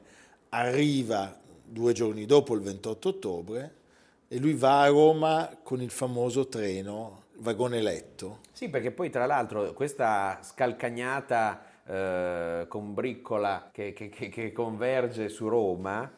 arriva 0.49 1.35
due 1.63 1.93
giorni 1.93 2.27
dopo, 2.27 2.53
il 2.53 2.61
28 2.61 3.09
ottobre, 3.09 3.75
e 4.27 4.37
lui 4.37 4.53
va 4.53 4.81
a 4.81 4.87
Roma 4.87 5.57
con 5.63 5.81
il 5.81 5.89
famoso 5.89 6.47
treno, 6.47 7.20
vagone 7.41 7.81
letto. 7.81 8.39
Sì, 8.51 8.69
perché 8.69 8.91
poi 8.91 9.09
tra 9.09 9.25
l'altro 9.25 9.73
questa 9.73 10.39
scalcagnata 10.41 11.63
eh, 11.85 12.65
combriccola 12.67 13.69
che, 13.71 13.93
che- 13.93 14.09
che- 14.09 14.29
che 14.29 14.51
converge 14.51 15.29
su 15.29 15.47
Roma 15.47 16.09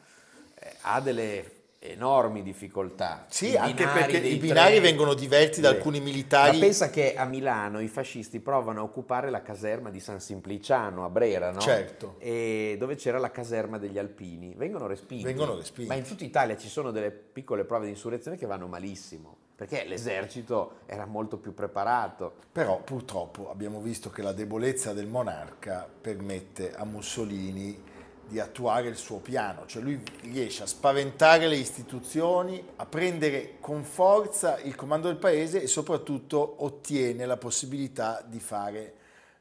eh, 0.55 0.71
ha 0.81 0.99
delle 1.01 1.51
enormi 1.85 2.43
difficoltà. 2.43 3.25
Sì, 3.27 3.51
I 3.51 3.57
anche 3.57 3.85
perché 3.85 4.17
i 4.17 4.37
binari 4.37 4.75
treni- 4.75 4.79
vengono 4.79 5.13
diverti 5.13 5.59
da 5.59 5.67
alcuni 5.69 5.99
militari. 5.99 6.57
Ma 6.57 6.63
pensa 6.65 6.89
che 6.89 7.15
a 7.15 7.25
Milano 7.25 7.81
i 7.81 7.89
fascisti 7.89 8.39
provano 8.39 8.79
a 8.79 8.83
occupare 8.83 9.29
la 9.29 9.41
caserma 9.41 9.89
di 9.89 9.99
San 9.99 10.21
Simpliciano 10.21 11.03
a 11.03 11.09
Brera, 11.09 11.51
no? 11.51 11.59
Certo. 11.59 12.15
E 12.19 12.77
dove 12.79 12.95
c'era 12.95 13.17
la 13.19 13.31
caserma 13.31 13.77
degli 13.79 13.97
Alpini. 13.97 14.53
Vengono 14.55 14.87
respinti. 14.87 15.23
Vengono 15.25 15.55
respinti. 15.57 15.89
Ma 15.89 15.95
in 15.95 16.03
tutta 16.05 16.23
Italia 16.23 16.55
ci 16.55 16.69
sono 16.69 16.91
delle 16.91 17.11
piccole 17.11 17.65
prove 17.65 17.83
di 17.85 17.91
insurrezione 17.91 18.37
che 18.37 18.45
vanno 18.45 18.67
malissimo, 18.67 19.35
perché 19.55 19.83
l'esercito 19.85 20.79
era 20.85 21.05
molto 21.05 21.37
più 21.37 21.53
preparato. 21.53 22.33
Però 22.51 22.81
purtroppo 22.81 23.49
abbiamo 23.49 23.79
visto 23.79 24.09
che 24.09 24.21
la 24.21 24.33
debolezza 24.33 24.93
del 24.93 25.07
monarca 25.07 25.87
permette 26.01 26.73
a 26.73 26.85
Mussolini 26.85 27.91
di 28.27 28.39
attuare 28.39 28.87
il 28.87 28.95
suo 28.95 29.19
piano, 29.19 29.65
cioè 29.65 29.83
lui 29.83 30.01
riesce 30.21 30.63
a 30.63 30.65
spaventare 30.65 31.47
le 31.47 31.57
istituzioni, 31.57 32.65
a 32.77 32.85
prendere 32.85 33.57
con 33.59 33.83
forza 33.83 34.59
il 34.59 34.75
comando 34.75 35.07
del 35.07 35.17
paese 35.17 35.61
e 35.61 35.67
soprattutto 35.67 36.63
ottiene 36.63 37.25
la 37.25 37.37
possibilità 37.37 38.25
di 38.25 38.39
fare 38.39 38.93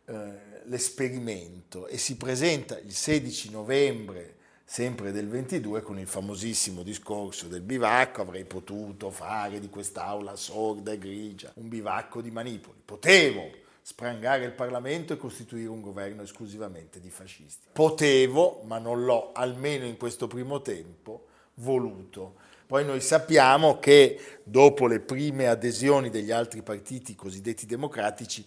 eh, 0.04 0.62
l'esperimento 0.64 1.86
e 1.86 1.96
si 1.96 2.16
presenta 2.16 2.78
il 2.78 2.92
16 2.92 3.50
novembre 3.50 4.36
sempre 4.64 5.12
del 5.12 5.28
22 5.28 5.82
con 5.82 5.98
il 5.98 6.06
famosissimo 6.06 6.82
discorso 6.82 7.48
del 7.48 7.62
bivacco, 7.62 8.22
avrei 8.22 8.44
potuto 8.44 9.10
fare 9.10 9.60
di 9.60 9.68
quest'aula 9.68 10.36
sorda 10.36 10.92
e 10.92 10.98
grigia 10.98 11.50
un 11.54 11.68
bivacco 11.68 12.20
di 12.20 12.30
manipoli, 12.30 12.80
potevo 12.84 13.60
sprangare 13.82 14.44
il 14.44 14.52
Parlamento 14.52 15.12
e 15.12 15.16
costituire 15.16 15.68
un 15.68 15.80
governo 15.80 16.22
esclusivamente 16.22 17.00
di 17.00 17.10
fascisti. 17.10 17.66
Potevo, 17.72 18.62
ma 18.64 18.78
non 18.78 19.04
l'ho, 19.04 19.32
almeno 19.32 19.84
in 19.84 19.96
questo 19.96 20.28
primo 20.28 20.62
tempo, 20.62 21.26
voluto. 21.54 22.36
Poi 22.66 22.84
noi 22.86 23.00
sappiamo 23.00 23.78
che 23.80 24.38
dopo 24.44 24.86
le 24.86 25.00
prime 25.00 25.46
adesioni 25.46 26.08
degli 26.08 26.30
altri 26.30 26.62
partiti 26.62 27.14
cosiddetti 27.14 27.66
democratici, 27.66 28.46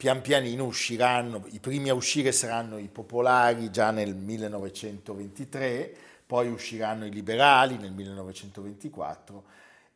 pian 0.00 0.22
pianino 0.22 0.64
usciranno, 0.64 1.44
i 1.50 1.58
primi 1.58 1.90
a 1.90 1.94
uscire 1.94 2.32
saranno 2.32 2.78
i 2.78 2.88
popolari 2.88 3.70
già 3.70 3.90
nel 3.90 4.14
1923, 4.14 5.94
poi 6.24 6.48
usciranno 6.48 7.04
i 7.04 7.10
liberali 7.10 7.76
nel 7.76 7.92
1924 7.92 9.44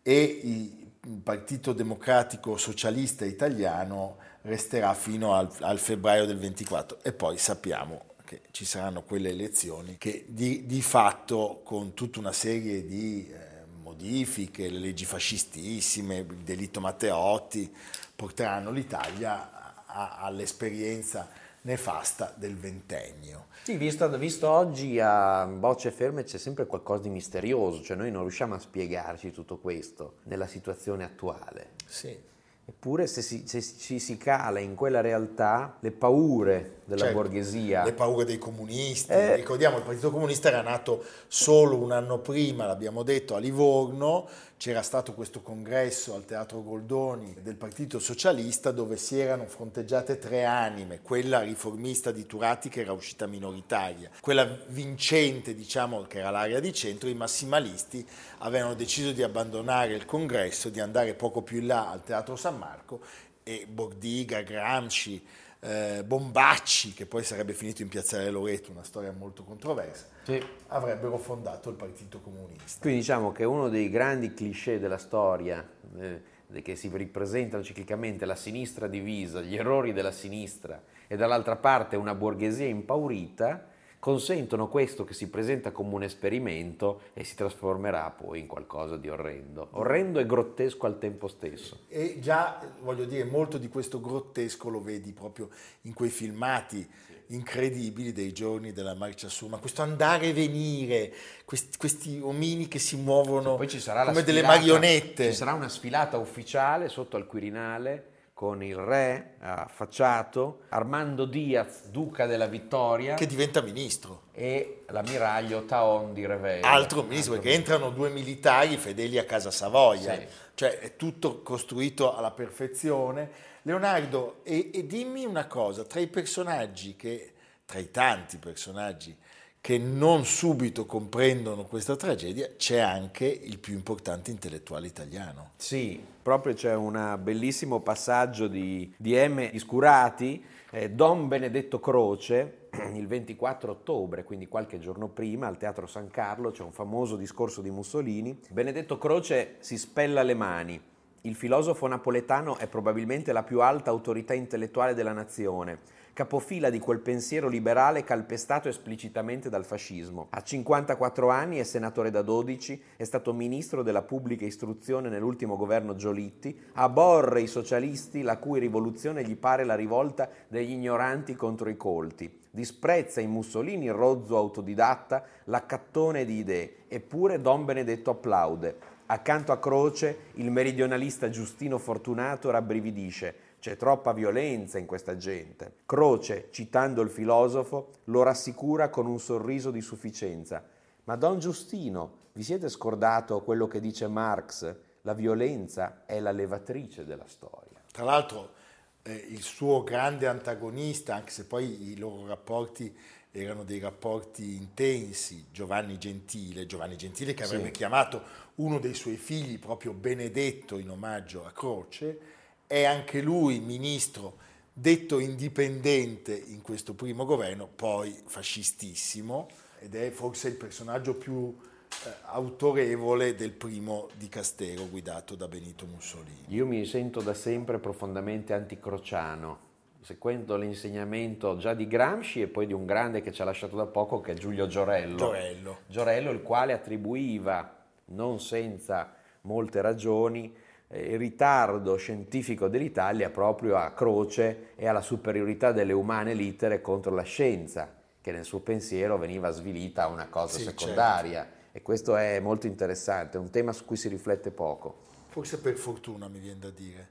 e 0.03 0.41
il 0.43 1.21
Partito 1.23 1.73
Democratico 1.73 2.59
Socialista 2.59 3.25
Italiano 3.25 4.19
resterà 4.43 4.93
fino 4.93 5.33
al, 5.33 5.51
al 5.61 5.79
febbraio 5.79 6.27
del 6.27 6.37
24 6.37 6.99
e 7.01 7.15
poi 7.15 7.39
sappiamo 7.39 8.03
che 8.27 8.43
ci 8.51 8.67
saranno 8.67 9.05
quelle 9.05 9.31
elezioni 9.31 9.97
che 9.97 10.27
di, 10.29 10.67
di 10.67 10.83
fatto 10.83 11.63
con 11.65 11.95
tutta 11.95 12.19
una 12.19 12.33
serie 12.33 12.85
di 12.85 13.27
eh, 13.27 13.39
modifiche, 13.83 14.69
le 14.69 14.81
leggi 14.81 15.07
fascistissime, 15.07 16.19
il 16.19 16.43
delitto 16.45 16.81
Matteotti, 16.81 17.75
porteranno 18.15 18.71
l'Italia 18.71 19.54
a- 19.95 20.19
all'esperienza 20.19 21.29
nefasta 21.63 22.35
del 22.37 22.57
ventennio. 22.57 23.47
Sì, 23.63 23.77
visto, 23.77 24.07
visto 24.19 24.51
oggi 24.51 25.01
a 25.01 25.47
bocce 25.47 25.91
ferme 25.91 26.25
c'è 26.25 26.37
sempre 26.37 26.67
qualcosa 26.67 27.03
di 27.05 27.09
misterioso, 27.09 27.83
cioè 27.83 27.97
noi 27.97 28.11
non 28.11 28.23
riusciamo 28.23 28.55
a 28.55 28.59
spiegarci 28.59 29.31
tutto 29.31 29.57
questo 29.57 30.17
nella 30.25 30.47
situazione 30.47 31.05
attuale. 31.05 31.71
Sì. 31.87 32.33
Eppure 32.67 33.07
se, 33.07 33.21
si, 33.21 33.45
se 33.47 33.61
ci 33.61 33.99
si 33.99 34.17
cala 34.17 34.59
in 34.59 34.75
quella 34.75 35.03
realtà, 35.03 35.77
le 35.81 35.91
paure 35.91 36.81
della 36.85 37.05
Certo, 37.05 37.15
borghesia, 37.15 37.85
Le 37.85 37.93
paure 37.93 38.25
dei 38.25 38.39
comunisti. 38.39 39.13
Eh. 39.13 39.37
Ricordiamo, 39.37 39.77
il 39.77 39.83
Partito 39.83 40.11
Comunista 40.11 40.49
era 40.49 40.63
nato 40.63 41.05
solo 41.29 41.77
un 41.77 41.93
anno 41.93 42.19
prima, 42.21 42.65
l'abbiamo 42.67 43.03
detto, 43.03 43.35
a 43.35 43.39
Livorno. 43.39 44.27
C'era 44.65 44.81
stato 44.81 45.13
questo 45.13 45.43
congresso 45.43 46.15
al 46.15 46.25
Teatro 46.25 46.63
Goldoni 46.63 47.37
del 47.43 47.57
Partito 47.57 47.99
Socialista 47.99 48.71
dove 48.71 48.97
si 48.97 49.19
erano 49.19 49.45
fronteggiate 49.45 50.19
tre 50.19 50.47
anime, 50.47 51.03
quella 51.03 51.43
riformista 51.43 52.11
di 52.11 52.25
Turati 52.25 52.71
che 52.71 52.81
era 52.81 52.93
uscita 52.93 53.27
minoritaria, 53.27 54.09
quella 54.23 54.47
vincente, 54.69 55.55
diciamo, 55.55 56.05
che 56.05 56.21
era 56.21 56.31
l'area 56.31 56.61
di 56.61 56.73
centro, 56.73 57.11
i 57.11 57.15
massimalisti 57.15 58.09
avevano 58.39 58.73
deciso 58.73 59.13
di 59.13 59.23
abbandonare 59.23 59.93
il 59.93 60.07
congresso, 60.07 60.71
di 60.71 60.81
andare 60.81 61.13
poco 61.13 61.43
più 61.43 61.59
in 61.59 61.67
là 61.67 61.91
al 61.91 62.03
Teatro 62.03 62.35
San 62.35 62.57
Marco 62.57 63.03
e 63.43 63.67
Bordiga, 63.69 64.41
Gramsci, 64.41 65.23
eh, 65.65 66.05
Bombacci, 66.05 66.93
che 66.93 67.07
poi 67.07 67.25
sarebbe 67.25 67.55
finito 67.55 67.81
in 67.81 67.89
Piazzale 67.89 68.29
Loreto, 68.31 68.71
una 68.71 68.85
storia 68.85 69.13
molto 69.13 69.45
controversa, 69.45 70.05
Sì. 70.25 70.39
avrebbero 70.69 71.17
fondato 71.17 71.71
il 71.71 71.77
Partito 71.77 72.21
Comunista. 72.21 72.81
Quindi 72.83 73.01
diciamo 73.01 73.33
che 73.33 73.45
uno 73.45 73.71
dei 73.71 73.89
grandi 73.89 74.35
cliché 74.35 74.79
della 74.79 74.99
storia 74.99 75.67
eh, 75.99 76.23
che 76.63 76.77
si 76.77 76.91
ripresentano 76.93 77.63
ciclicamente 77.63 78.27
la 78.27 78.37
sinistra 78.37 78.87
divisa, 78.87 79.41
gli 79.41 79.57
errori 79.57 79.93
della 79.95 80.13
sinistra 80.13 80.81
e 81.07 81.17
dall'altra 81.17 81.57
parte 81.57 81.97
una 81.97 82.15
borghesia 82.15 82.67
impaurita, 82.67 83.67
consentono 84.05 84.69
questo 84.69 85.05
che 85.05 85.15
si 85.15 85.31
presenta 85.31 85.71
come 85.71 85.95
un 85.95 86.03
esperimento 86.03 87.05
e 87.15 87.25
si 87.25 87.35
trasformerà 87.35 88.11
poi 88.11 88.39
in 88.39 88.47
qualcosa 88.47 88.99
di 88.99 89.09
orrendo. 89.09 89.69
Orrendo 89.71 90.21
e 90.21 90.27
grottesco 90.27 90.85
al 90.85 90.99
tempo 90.99 91.27
stesso. 91.27 91.87
E 91.89 92.19
già, 92.21 92.61
voglio 92.83 93.07
dire, 93.07 93.25
molto 93.25 93.57
di 93.57 93.71
questo 93.71 94.03
grottesco 94.03 94.69
lo 94.69 94.83
vedi 94.83 95.13
proprio 95.13 95.49
in 95.85 95.95
quei 95.95 96.11
filmati 96.11 96.87
incredibili 97.29 98.13
dei 98.13 98.35
giorni 98.35 98.75
della 98.75 98.93
marcia 98.93 99.31
su, 99.31 99.47
ma 99.47 99.57
questo 99.57 99.81
andare 99.81 100.27
e 100.27 100.33
venire, 100.35 101.11
questi, 101.47 101.79
questi 101.79 102.21
omini 102.23 102.69
che 102.69 102.79
si 102.79 102.97
muovono 102.97 103.57
come 103.57 103.67
delle 103.67 104.41
sfilata- 104.41 104.45
marionette. 104.45 105.31
Ci 105.31 105.35
sarà 105.35 105.55
una 105.55 105.71
sfilata 105.71 106.19
ufficiale 106.19 106.91
sotto 106.91 107.17
al 107.17 107.27
Quirinale 107.27 108.13
con 108.35 108.65
il 108.65 108.75
re 108.75 109.37
affacciato, 109.39 110.63
Armando 110.71 111.25
Diaz, 111.25 111.87
duca 111.87 112.27
della 112.27 112.47
Vittoria, 112.49 113.15
che 113.15 113.27
diventa 113.27 113.63
ministro. 113.63 114.23
e 114.33 114.83
l'ammiraglio 114.89 115.65
Taon 115.65 116.13
di 116.13 116.27
Revello. 116.27 116.67
Altro 116.67 117.05
ministro, 117.05 117.35
perché 117.35 117.53
entrano 117.53 117.91
due 117.91 118.11
militari 118.11 118.77
fedeli 118.77 119.19
a 119.19 119.25
casa 119.25 119.53
Savoia, 119.53 120.15
Sì. 120.19 120.27
cioè 120.55 120.81
è 120.81 120.97
tutto 120.97 121.43
costruito 121.43 122.15
alla 122.17 122.33
perfezione. 122.33 123.31
Leonardo, 123.63 124.41
e, 124.43 124.71
e 124.75 124.85
dimmi 124.85 125.25
una 125.25 125.47
cosa, 125.47 125.85
tra 125.85 126.01
i 126.01 126.09
personaggi 126.09 126.97
che, 126.97 127.33
tra 127.65 127.79
i 127.79 127.91
tanti 127.93 128.37
personaggi 128.39 129.17
che 129.65 129.79
non 129.79 130.27
subito 130.27 130.85
comprendono 130.85 131.65
questa 131.65 131.97
tragedia, 131.97 132.51
c'è 132.55 132.81
anche 132.81 133.25
il 133.25 133.59
più 133.59 133.73
importante 133.73 134.31
intellettuale 134.31 134.87
italiano. 134.87 135.53
Sì, 135.57 135.99
proprio 136.21 136.53
c'è 136.53 136.75
un 136.75 137.19
bellissimo 137.23 137.81
passaggio 137.81 138.47
di, 138.47 138.93
di 138.99 139.15
M. 139.15 139.49
Iscurati, 139.53 140.45
eh, 140.69 140.91
Don 140.91 141.29
Benedetto 141.29 141.81
Croce, 141.81 142.69
il 142.93 143.07
24 143.07 143.73
ottobre, 143.73 144.23
quindi 144.25 144.49
qualche 144.49 144.79
giorno 144.79 145.09
prima, 145.09 145.47
al 145.47 145.57
Teatro 145.57 145.87
San 145.87 146.11
Carlo, 146.11 146.51
c'è 146.51 146.63
un 146.63 146.73
famoso 146.73 147.17
discorso 147.17 147.63
di 147.63 147.71
Mussolini. 147.71 148.39
Benedetto 148.51 148.99
Croce 148.99 149.55
si 149.61 149.79
spella 149.79 150.23
le 150.23 150.35
mani. 150.35 150.79
Il 151.23 151.35
filosofo 151.35 151.87
napoletano 151.87 152.59
è 152.59 152.67
probabilmente 152.67 153.33
la 153.33 153.43
più 153.43 153.63
alta 153.63 153.89
autorità 153.89 154.35
intellettuale 154.35 154.93
della 154.93 155.13
nazione, 155.13 155.79
capofila 156.15 156.71
di 156.71 156.79
quel 156.79 157.01
pensiero 157.01 157.49
liberale 157.49 158.05
calpestato 158.05 158.69
esplicitamente 158.69 159.51
dal 159.51 159.65
fascismo. 159.65 160.29
A 160.31 160.43
54 160.43 161.29
anni 161.29 161.59
è 161.59 161.65
senatore 161.65 162.13
da 162.13 162.23
12, 162.23 162.81
è 162.97 163.03
stato 163.03 163.35
ministro 163.35 163.83
della 163.83 164.03
pubblica 164.03 164.45
istruzione 164.45 165.09
nell'ultimo 165.09 165.57
governo 165.57 165.97
Giolitti, 165.97 166.57
aborre 166.75 167.41
i 167.41 167.49
socialisti 167.49 168.23
la 168.23 168.39
cui 168.39 168.61
rivoluzione 168.61 169.25
gli 169.25 169.37
pare 169.37 169.65
la 169.65 169.75
rivolta 169.75 170.31
degli 170.47 170.71
ignoranti 170.71 171.35
contro 171.35 171.69
i 171.69 171.77
colti. 171.77 172.43
Disprezza 172.49 173.21
in 173.21 173.31
Mussolini 173.31 173.89
rozzo 173.91 174.37
autodidatta, 174.37 175.25
l'accattone 175.47 176.25
di 176.25 176.39
idee, 176.39 176.75
eppure 176.87 177.41
Don 177.41 177.65
Benedetto 177.65 178.11
applaude. 178.11 178.93
Accanto 179.07 179.51
a 179.51 179.59
Croce, 179.59 180.31
il 180.35 180.51
meridionalista 180.51 181.29
Giustino 181.29 181.77
Fortunato 181.77 182.51
rabbrividisce. 182.51 183.44
C'è 183.65 183.79
troppa 183.79 184.13
violenza 184.13 184.77
in 184.77 184.85
questa 184.85 185.17
gente. 185.17 185.77
Croce, 185.87 186.49
citando 186.51 187.01
il 187.01 187.09
filosofo, 187.09 187.93
lo 188.05 188.23
rassicura 188.23 188.91
con 188.91 189.07
un 189.07 189.19
sorriso 189.19 189.71
di 189.71 189.81
sufficienza. 189.81 190.63
Ma 191.05 191.17
Don 191.17 191.39
Giustino, 191.39 192.25
vi 192.35 192.43
siete 192.43 192.69
scordato 192.69 193.41
quello 193.41 193.67
che 193.67 193.81
dice 193.81 194.07
Marx? 194.07 194.77
La 195.01 195.15
violenza 195.15 196.03
è 196.05 196.21
la 196.21 196.31
levatrice 196.31 197.07
della 197.07 197.25
storia. 197.27 197.81
Tra 197.91 198.05
l'altro 198.05 198.53
eh, 199.01 199.15
il 199.31 199.41
suo 199.41 199.83
grande 199.83 200.27
antagonista, 200.27 201.15
anche 201.15 201.31
se 201.31 201.47
poi 201.47 201.89
i 201.89 201.97
loro 201.97 202.27
rapporti 202.27 202.95
erano 203.31 203.65
dei 203.65 203.79
rapporti 203.79 204.57
intensi, 204.57 205.47
Giovanni 205.51 205.97
Gentile, 205.97 206.67
Giovanni 206.67 206.97
Gentile 206.97 207.33
che 207.33 207.45
avrebbe 207.45 207.69
Sì. 207.69 207.71
chiamato 207.71 208.23
uno 208.57 208.79
dei 208.79 208.93
suoi 208.93 209.17
figli 209.17 209.59
proprio 209.59 209.95
Benedetto 209.95 210.77
in 210.77 210.91
omaggio 210.91 211.47
a 211.47 211.51
Croce, 211.51 212.43
è 212.75 212.83
anche 212.83 213.23
lui 213.23 213.61
ministro 213.61 214.39
detto 214.73 215.21
indipendente 215.21 216.35
in 216.35 216.61
questo 216.61 216.95
primo 216.95 217.25
governo, 217.25 217.69
poi 217.69 218.13
fascistissimo, 218.27 219.47
ed 219.79 219.95
è 219.95 220.11
forse 220.11 220.49
il 220.49 220.57
personaggio 220.57 221.15
più 221.15 221.57
eh, 221.57 222.11
autorevole 222.23 223.37
del 223.37 223.53
primo 223.53 224.09
dicastero 224.17 224.89
guidato 224.89 225.37
da 225.37 225.47
Benito 225.47 225.87
Mussolini. 225.87 226.47
Io 226.49 226.67
mi 226.67 226.85
sento 226.85 227.21
da 227.21 227.33
sempre 227.33 227.79
profondamente 227.79 228.53
anticrociano, 228.55 229.59
seguendo 230.01 230.57
l'insegnamento 230.57 231.57
già 231.57 231.75
di 231.75 231.87
Gramsci 231.87 232.43
e 232.43 232.49
poi 232.49 232.67
di 232.67 232.73
un 232.73 232.87
grande 232.87 233.21
che 233.21 233.31
ci 233.31 233.41
ha 233.41 233.45
lasciato 233.45 233.77
da 233.77 233.87
poco 233.87 234.21
che 234.21 234.33
è 234.33 234.35
Giulio 234.35 234.67
Giorello. 234.67 235.15
Giorello. 235.15 235.79
Giorello, 235.87 236.33
il 236.33 236.43
quale 236.43 236.73
attribuiva, 236.73 237.85
non 238.07 238.41
senza 238.41 239.15
molte 239.43 239.81
ragioni, 239.81 240.63
il 240.89 241.19
ritardo 241.19 241.97
scientifico 241.97 242.69
dell'Italia 242.69 243.31
proprio 243.31 243.77
a 243.77 243.93
Croce 243.93 244.73
e 244.77 244.87
alla 244.87 245.01
superiorità 245.01 245.73
delle 245.73 245.93
umane 245.93 246.35
litere 246.35 246.81
contro 246.81 247.15
la 247.15 247.23
scienza, 247.23 247.93
che 248.21 248.33
nel 248.33 248.45
suo 248.45 248.61
pensiero 248.61 249.19
veniva 249.19 249.51
svilita 249.51 250.05
a 250.05 250.09
una 250.09 250.29
cosa 250.29 250.59
Sì, 250.59 250.65
secondaria. 250.65 251.51
E 251.73 251.83
questo 251.83 252.15
è 252.17 252.39
molto 252.39 252.67
interessante, 252.67 253.37
è 253.37 253.41
un 253.41 253.51
tema 253.51 253.73
su 253.73 253.85
cui 253.85 253.97
si 253.97 254.09
riflette 254.09 254.51
poco. 254.51 255.03
Forse 255.31 255.59
per 255.59 255.77
fortuna 255.77 256.29
mi 256.29 256.39
viene 256.39 256.61
da 256.61 256.71
dire. 256.71 257.09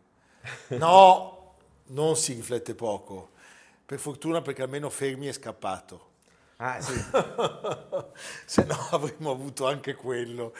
No, 0.69 1.55
non 1.87 2.15
si 2.15 2.33
riflette 2.33 2.73
poco. 2.73 3.31
Per 3.85 3.99
fortuna 3.99 4.41
perché 4.41 4.61
almeno 4.61 4.89
Fermi 4.89 5.27
è 5.27 5.33
scappato. 5.33 6.11
Ah, 6.65 6.79
sì. 6.79 6.93
Se 8.45 8.63
no 8.63 8.77
avremmo 8.91 9.31
avuto 9.31 9.67
anche 9.67 9.95
quello. 9.95 10.55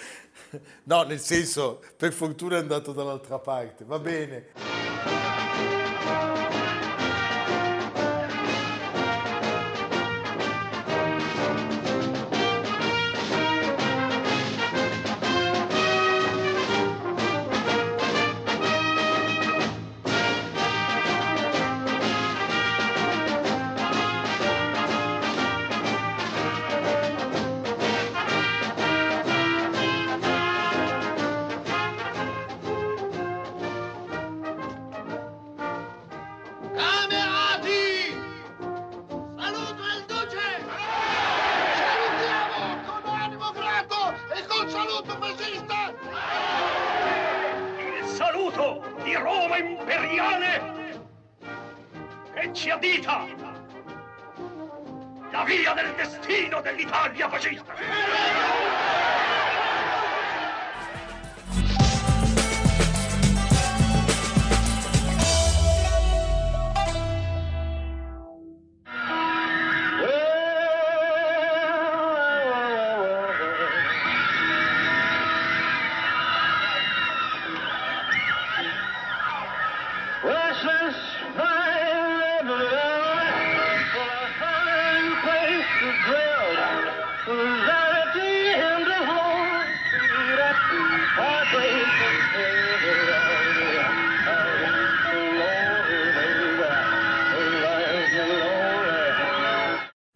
No, 0.83 1.03
nel 1.03 1.21
senso, 1.21 1.81
per 1.95 2.11
fortuna 2.11 2.57
è 2.57 2.59
andato 2.59 2.91
dall'altra 2.91 3.39
parte. 3.39 3.85
Va 3.85 3.99
bene. 3.99 4.72
Imperiale 49.84 50.62
che 52.34 52.54
ci 52.54 52.69
addita 52.69 53.26
la 55.30 55.43
via 55.43 55.74
del 55.74 55.93
destino 55.96 56.62
dell'Italia 56.62 57.28
fascista. 57.28 58.62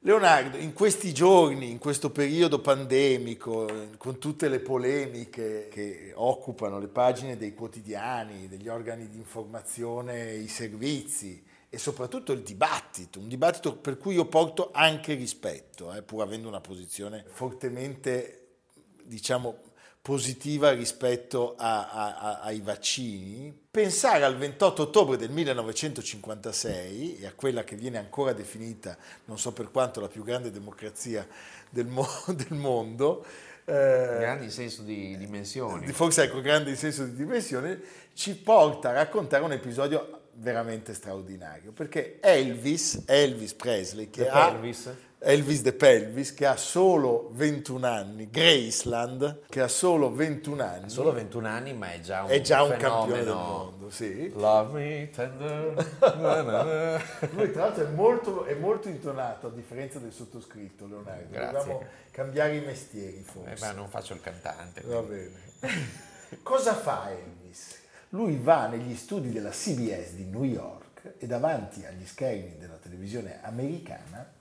Leonardo, 0.07 0.55
in 0.55 0.71
questi 0.71 1.13
giorni, 1.13 1.69
in 1.69 1.79
questo 1.79 2.11
periodo 2.11 2.61
pandemico, 2.61 3.89
con 3.97 4.19
tutte 4.19 4.47
le 4.47 4.61
polemiche 4.61 5.67
che 5.69 6.13
occupano 6.15 6.79
le 6.79 6.87
pagine 6.87 7.35
dei 7.35 7.53
quotidiani, 7.53 8.47
degli 8.47 8.69
organi 8.69 9.09
di 9.09 9.17
informazione, 9.17 10.33
i 10.35 10.47
servizi 10.47 11.43
e 11.67 11.77
soprattutto 11.77 12.31
il 12.31 12.41
dibattito, 12.41 13.19
un 13.19 13.27
dibattito 13.27 13.75
per 13.75 13.97
cui 13.97 14.13
io 14.13 14.23
porto 14.27 14.69
anche 14.71 15.13
rispetto, 15.13 15.93
eh, 15.93 16.01
pur 16.03 16.21
avendo 16.21 16.47
una 16.47 16.61
posizione 16.61 17.25
fortemente, 17.27 18.59
diciamo, 19.03 19.59
positiva 20.07 20.71
rispetto 20.71 21.55
a, 21.57 21.89
a, 21.89 22.39
ai 22.39 22.61
vaccini, 22.61 23.53
pensare 23.69 24.23
al 24.23 24.37
28 24.37 24.83
ottobre 24.83 25.17
del 25.17 25.31
1956 25.31 27.19
e 27.19 27.25
a 27.25 27.33
quella 27.35 27.65
che 27.65 27.75
viene 27.75 27.97
ancora 27.97 28.31
definita, 28.31 28.95
non 29.25 29.37
so 29.37 29.51
per 29.51 29.69
quanto, 29.69 29.99
la 29.99 30.07
più 30.07 30.23
grande 30.23 30.49
democrazia 30.49 31.27
del, 31.69 31.87
mo- 31.87 32.07
del 32.33 32.57
mondo, 32.57 33.25
eh, 33.65 34.15
grandi 34.17 34.49
senso 34.49 34.83
di 34.83 35.17
dimensioni. 35.17 35.91
Forse 35.91 36.23
ecco, 36.23 36.39
grande 36.39 36.73
senso 36.77 37.03
di 37.03 37.13
dimensione, 37.13 37.77
ci 38.13 38.33
porta 38.37 38.91
a 38.91 38.93
raccontare 38.93 39.43
un 39.43 39.51
episodio 39.51 40.27
veramente 40.35 40.93
straordinario, 40.93 41.73
perché 41.73 42.19
Elvis, 42.21 43.03
Elvis 43.05 43.53
Presley, 43.55 44.09
che 44.09 44.23
The 44.23 44.29
ha... 44.29 44.51
Elvis. 44.51 44.89
Elvis 45.19 45.63
de 45.63 45.73
Pelvis, 45.73 46.33
che 46.33 46.45
ha 46.45 46.55
solo 46.55 47.31
21 47.33 47.87
anni, 47.87 48.29
Graceland, 48.29 49.41
che 49.49 49.61
ha 49.61 49.67
solo 49.67 50.13
21 50.13 50.63
anni. 50.63 50.89
Solo 50.89 51.11
21 51.11 51.47
anni, 51.47 51.73
ma 51.73 51.91
è 51.91 51.99
già 51.99 52.23
un, 52.23 52.29
è 52.29 52.39
già 52.41 52.61
un 52.61 52.77
campione 52.77 53.23
del 53.23 53.33
mondo, 53.33 53.89
sì. 53.89 54.31
Love 54.35 54.73
me 54.73 55.09
tender. 55.09 55.73
Lui 57.33 57.51
tra 57.51 57.63
l'altro 57.63 57.83
è 57.83 57.89
molto, 57.89 58.45
è 58.45 58.53
molto, 58.53 58.89
intonato, 58.89 59.47
a 59.47 59.49
differenza 59.49 59.97
del 59.97 60.11
sottoscritto, 60.11 60.85
Leonardo. 60.85 61.29
Grazie. 61.31 61.57
Dobbiamo 61.57 61.85
cambiare 62.11 62.55
i 62.55 62.61
mestieri, 62.61 63.23
forse. 63.23 63.53
Eh, 63.53 63.59
ma 63.59 63.71
non 63.71 63.89
faccio 63.89 64.13
il 64.13 64.21
cantante. 64.21 64.81
Va 64.85 65.01
bene. 65.01 65.31
Cosa 66.43 66.75
fa 66.75 67.09
Elvis? 67.09 67.75
Lui 68.09 68.37
va 68.37 68.67
negli 68.67 68.95
studi 68.95 69.31
della 69.31 69.49
CBS 69.49 70.11
di 70.11 70.25
New 70.25 70.43
York 70.43 71.15
e 71.17 71.25
davanti 71.25 71.85
agli 71.85 72.05
schermi 72.05 72.57
della 72.57 72.75
televisione 72.75 73.39
americana 73.41 74.35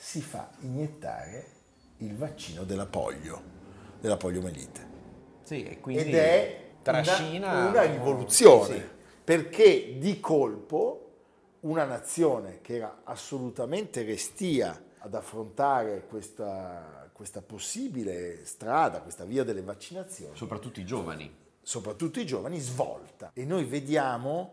si 0.00 0.20
fa 0.22 0.48
iniettare 0.60 1.44
il 1.98 2.14
vaccino 2.16 2.62
della 2.62 2.86
polio, 2.86 3.42
della 4.00 4.16
poliomelite. 4.16 4.86
Sì, 5.42 5.64
e 5.64 5.80
quindi 5.80 6.04
Ed 6.04 6.14
è 6.14 6.64
trascina 6.82 7.50
una, 7.50 7.68
una 7.68 7.82
rivoluzione, 7.82 8.76
Sì. 8.76 8.82
perché 9.24 9.98
di 9.98 10.20
colpo 10.20 11.04
una 11.60 11.84
nazione 11.84 12.60
che 12.60 12.76
era 12.76 13.00
assolutamente 13.02 14.04
restia 14.04 14.80
ad 14.98 15.14
affrontare 15.14 16.06
questa, 16.06 17.10
questa 17.12 17.42
possibile 17.42 18.44
strada, 18.44 19.00
questa 19.00 19.24
via 19.24 19.42
delle 19.42 19.62
vaccinazioni, 19.62 20.36
Soprattutto 20.36 20.78
i 20.78 20.84
giovani. 20.84 21.34
soprattutto 21.60 22.20
i 22.20 22.24
giovani, 22.26 22.60
svolta. 22.60 23.32
E 23.34 23.44
noi 23.44 23.64
vediamo 23.64 24.52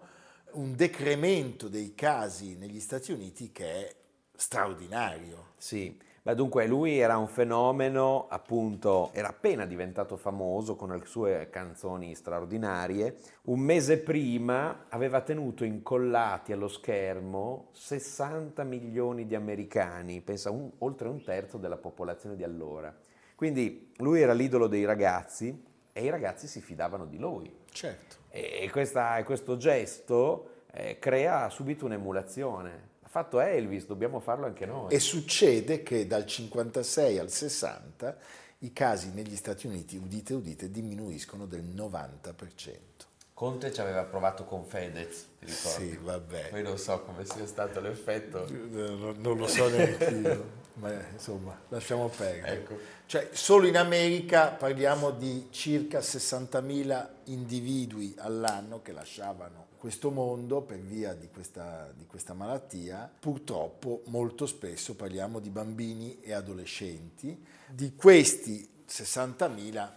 un 0.53 0.75
decremento 0.75 1.67
dei 1.67 1.93
casi 1.93 2.55
negli 2.58 2.79
Stati 2.79 3.12
Uniti 3.12 3.51
che 3.51 3.65
è 3.88 3.95
straordinario. 4.36 5.54
Sì, 5.58 5.98
ma 6.24 6.34
dunque 6.34 6.65
lui 6.65 6.98
era 6.98 7.17
un 7.17 7.28
fenomeno, 7.28 8.26
appunto, 8.30 9.12
era 9.13 9.30
appena 9.30 9.65
diventato 9.65 10.17
famoso 10.17 10.76
con 10.76 10.89
le 10.89 11.06
sue 11.06 11.50
canzoni 11.52 12.15
straordinarie. 12.15 13.15
Un 13.43 13.60
mese 13.60 14.00
prima 14.00 14.86
aveva 14.89 15.21
tenuto 15.21 15.63
incollati 15.63 16.52
allo 16.52 16.67
schermo 16.67 17.67
60 17.74 18.63
milioni 18.63 19.28
di 19.28 19.36
americani, 19.36 20.21
pensa 20.21 20.50
un- 20.50 20.71
oltre 20.80 21.08
un 21.08 21.24
terzo 21.24 21.58
della 21.58 21.78
popolazione 21.78 22.36
di 22.36 22.43
allora. 22.43 22.93
Quindi 23.36 23.91
lui 23.98 24.21
era 24.21 24.34
l'idolo 24.34 24.67
dei 24.67 24.86
ragazzi 24.86 25.63
e 25.93 26.04
i 26.04 26.10
ragazzi 26.10 26.48
si 26.48 26.60
fidavano 26.62 27.06
di 27.06 27.17
lui. 27.19 27.54
Certo. 27.69 28.15
E 28.30 28.67
questa- 28.71 29.24
questo 29.24 29.58
gesto 29.58 30.50
eh, 30.78 31.00
crea 31.00 31.50
subito 31.50 31.86
un'emulazione. 31.86 32.93
Fatto 33.15 33.39
Elvis, 33.39 33.86
dobbiamo 33.86 34.19
farlo 34.19 34.45
anche 34.45 34.65
noi. 34.65 34.93
E 34.93 34.99
succede 34.99 35.84
che 35.84 36.06
dal 36.06 36.25
56 36.25 37.17
al 37.17 37.32
60 37.32 38.17
i 38.60 38.73
casi 38.73 39.13
negli 39.13 39.38
Stati 39.38 39.67
Uniti, 39.67 39.95
udite 39.95 40.34
udite, 40.34 40.69
diminuiscono 40.69 41.45
del 41.45 41.63
90%. 41.63 42.75
Conte 43.34 43.71
ci 43.71 43.80
aveva 43.80 44.04
provato 44.04 44.43
con 44.43 44.65
Fedez, 44.65 45.28
ti 45.39 45.45
ricordi? 45.45 45.91
Sì, 45.91 45.95
vabbè. 45.95 46.49
Poi 46.49 46.62
non 46.62 46.78
so 46.78 47.04
come 47.04 47.23
sia 47.23 47.47
stato 47.47 47.80
l'effetto. 47.80 48.49
Non 48.49 49.15
non 49.19 49.38
lo 49.38 49.47
so 49.47 49.69
neanche 49.69 50.06
io, 50.08 50.45
ma 50.76 50.92
insomma, 51.12 51.60
lasciamo 51.70 52.08
perdere. 52.08 52.54
Ecco. 52.54 52.78
Cioè, 53.06 53.30
solo 53.32 53.68
in 53.68 53.78
America 53.78 54.50
parliamo 54.50 55.12
di 55.12 55.48
circa 55.52 56.00
60.000 56.00 57.08
individui 57.26 58.16
all'anno 58.18 58.82
che 58.82 58.92
lasciavano 58.92 59.66
questo 59.78 60.10
mondo 60.10 60.62
per 60.62 60.80
via 60.80 61.14
di 61.14 61.30
questa, 61.30 61.92
di 61.96 62.08
questa 62.08 62.34
malattia. 62.34 63.12
Purtroppo 63.20 64.02
molto 64.08 64.48
spesso 64.48 64.96
parliamo 64.96 65.40
di 65.40 65.50
bambini 65.50 66.20
e 66.22 66.34
adolescenti. 66.34 67.46
Di 67.68 67.96
questi 67.96 68.68
60.000 68.88 69.90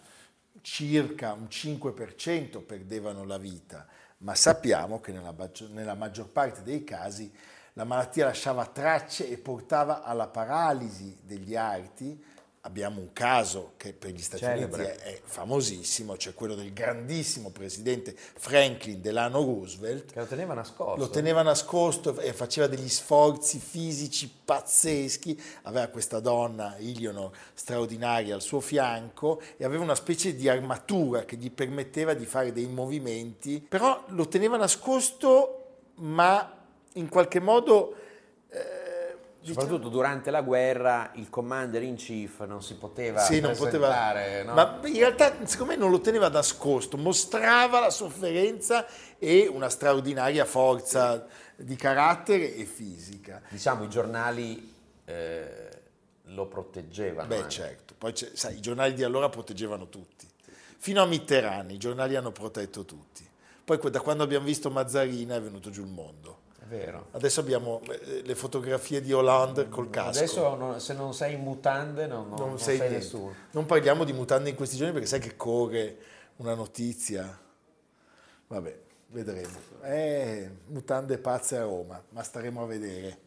circa 0.61 1.33
un 1.33 1.47
5% 1.51 2.63
perdevano 2.65 3.25
la 3.25 3.39
vita, 3.39 3.87
ma 4.19 4.35
sappiamo 4.35 5.01
che 5.01 5.13
nella, 5.13 5.35
nella 5.71 5.95
maggior 5.95 6.29
parte 6.29 6.63
dei 6.63 6.85
casi 6.85 7.33
la 7.79 7.85
malattia 7.85 8.25
lasciava 8.25 8.67
tracce 8.67 9.31
e 9.31 9.39
portava 9.39 10.03
alla 10.03 10.27
paralisi 10.27 11.17
degli 11.23 11.55
arti. 11.55 12.21
Abbiamo 12.63 12.99
un 12.99 13.13
caso 13.13 13.75
che 13.77 13.93
per 13.93 14.11
gli 14.11 14.21
Stati 14.21 14.43
Celebre. 14.43 14.83
Uniti 14.83 14.99
è, 14.99 15.03
è 15.15 15.21
famosissimo, 15.23 16.17
cioè 16.17 16.35
quello 16.35 16.57
del 16.57 16.73
grandissimo 16.73 17.51
presidente 17.51 18.17
Franklin 18.17 19.01
Delano 19.01 19.45
Roosevelt, 19.45 20.11
Che 20.13 20.19
lo 20.19 20.27
teneva 20.27 20.55
nascosto. 20.55 20.97
lo 20.97 21.09
teneva 21.09 21.43
nascosto 21.43 22.19
e 22.19 22.33
faceva 22.33 22.67
degli 22.67 22.89
sforzi 22.89 23.61
fisici 23.61 24.29
pazzeschi. 24.45 25.41
Aveva 25.63 25.87
questa 25.87 26.19
donna, 26.19 26.77
Eleanor, 26.79 27.31
straordinaria 27.55 28.35
al 28.35 28.43
suo 28.43 28.59
fianco 28.59 29.41
e 29.57 29.65
aveva 29.65 29.85
una 29.85 29.95
specie 29.95 30.35
di 30.35 30.49
armatura 30.49 31.25
che 31.25 31.37
gli 31.37 31.53
permetteva 31.53 32.13
di 32.15 32.27
fare 32.27 32.53
dei 32.53 32.67
movimenti, 32.67 33.65
però 33.67 34.03
lo 34.09 34.27
teneva 34.27 34.57
nascosto, 34.57 35.55
ma 35.99 36.57
in 36.99 37.09
qualche 37.09 37.41
modo... 37.41 37.95
eh, 38.51 39.17
diciamo- 39.41 39.61
Soprattutto 39.61 39.89
durante 39.89 40.31
la 40.31 40.43
guerra 40.43 41.11
il 41.15 41.31
commander 41.31 41.83
in 41.83 41.95
chief 41.95 42.45
non 42.45 42.63
si 42.63 42.75
poteva 42.75 43.21
Sì, 43.21 43.41
non 43.41 43.57
poteva. 43.57 44.13
no? 44.45 44.53
Ma 44.53 44.81
in 44.85 44.95
realtà, 44.95 45.35
secondo 45.47 45.73
me, 45.73 45.79
non 45.79 45.91
lo 45.91 46.01
teneva 46.01 46.29
nascosto, 46.29 46.97
mostrava 46.97 47.81
la 47.81 47.91
sofferenza 47.91 48.87
e 49.19 49.47
una 49.47 49.69
straordinaria 49.69 50.45
forza 50.45 51.27
di 51.57 51.77
carattere 51.77 52.55
e 52.55 52.65
fisica. 52.65 53.41
Diciamo 53.49 53.85
i 53.85 53.89
giornali 53.89 54.75
eh, 55.05 55.69
lo 56.25 56.47
proteggevano. 56.47 57.29
Beh, 57.29 57.37
anche. 57.37 57.49
certo. 57.49 57.95
Poi, 57.97 58.13
sai, 58.15 58.57
i 58.57 58.61
giornali 58.61 58.93
di 58.95 59.03
allora 59.03 59.29
proteggevano 59.29 59.89
tutti. 59.89 60.27
Fino 60.81 61.03
a 61.03 61.07
Mitterrand 61.07 61.71
i 61.73 61.79
giornali 61.79 62.15
hanno 62.15 62.31
protetto 62.31 62.85
tutti. 62.85 63.27
Poi, 63.65 63.79
da 63.91 64.01
quando 64.01 64.23
abbiamo 64.23 64.45
visto 64.45 64.71
Mazzarina 64.71 65.35
è 65.35 65.41
venuto 65.41 65.71
giù 65.71 65.83
il 65.83 65.89
mondo. 65.91 66.47
Vero. 66.69 67.07
Adesso 67.13 67.41
abbiamo 67.41 67.81
eh, 67.89 68.23
le 68.25 68.35
fotografie 68.35 69.01
di 69.01 69.13
Hollande 69.13 69.69
col 69.69 69.89
casco. 69.89 70.19
Adesso 70.19 70.55
non- 70.57 70.81
se 70.81 70.93
non 70.93 71.15
sei 71.15 71.35
in 71.35 71.41
mutande 71.41 72.07
non, 72.07 72.29
non- 72.29 72.37
non, 72.39 72.59
sei, 72.59 72.77
sei, 72.77 72.91
nessuno. 72.91 73.35
Non 73.53 73.65
parliamo 73.65 74.05
di 74.05 74.13
mutande 74.13 74.51
in 74.51 74.55
questi 74.57 74.77
giorni 74.77 74.93
perché 74.93 75.09
sai 75.09 75.21
che 75.21 75.35
corre 75.35 75.97
una 76.37 76.55
notizia. 76.55 77.39
Vabbè, 78.49 78.79
vedremo. 79.09 79.59
Eh, 79.83 80.51
mutande 80.67 81.17
pazze 81.19 81.57
a 81.57 81.63
Roma, 81.63 82.03
ma 82.11 82.23
staremo 82.23 82.63
a 82.63 82.67
vedere. 82.67 83.19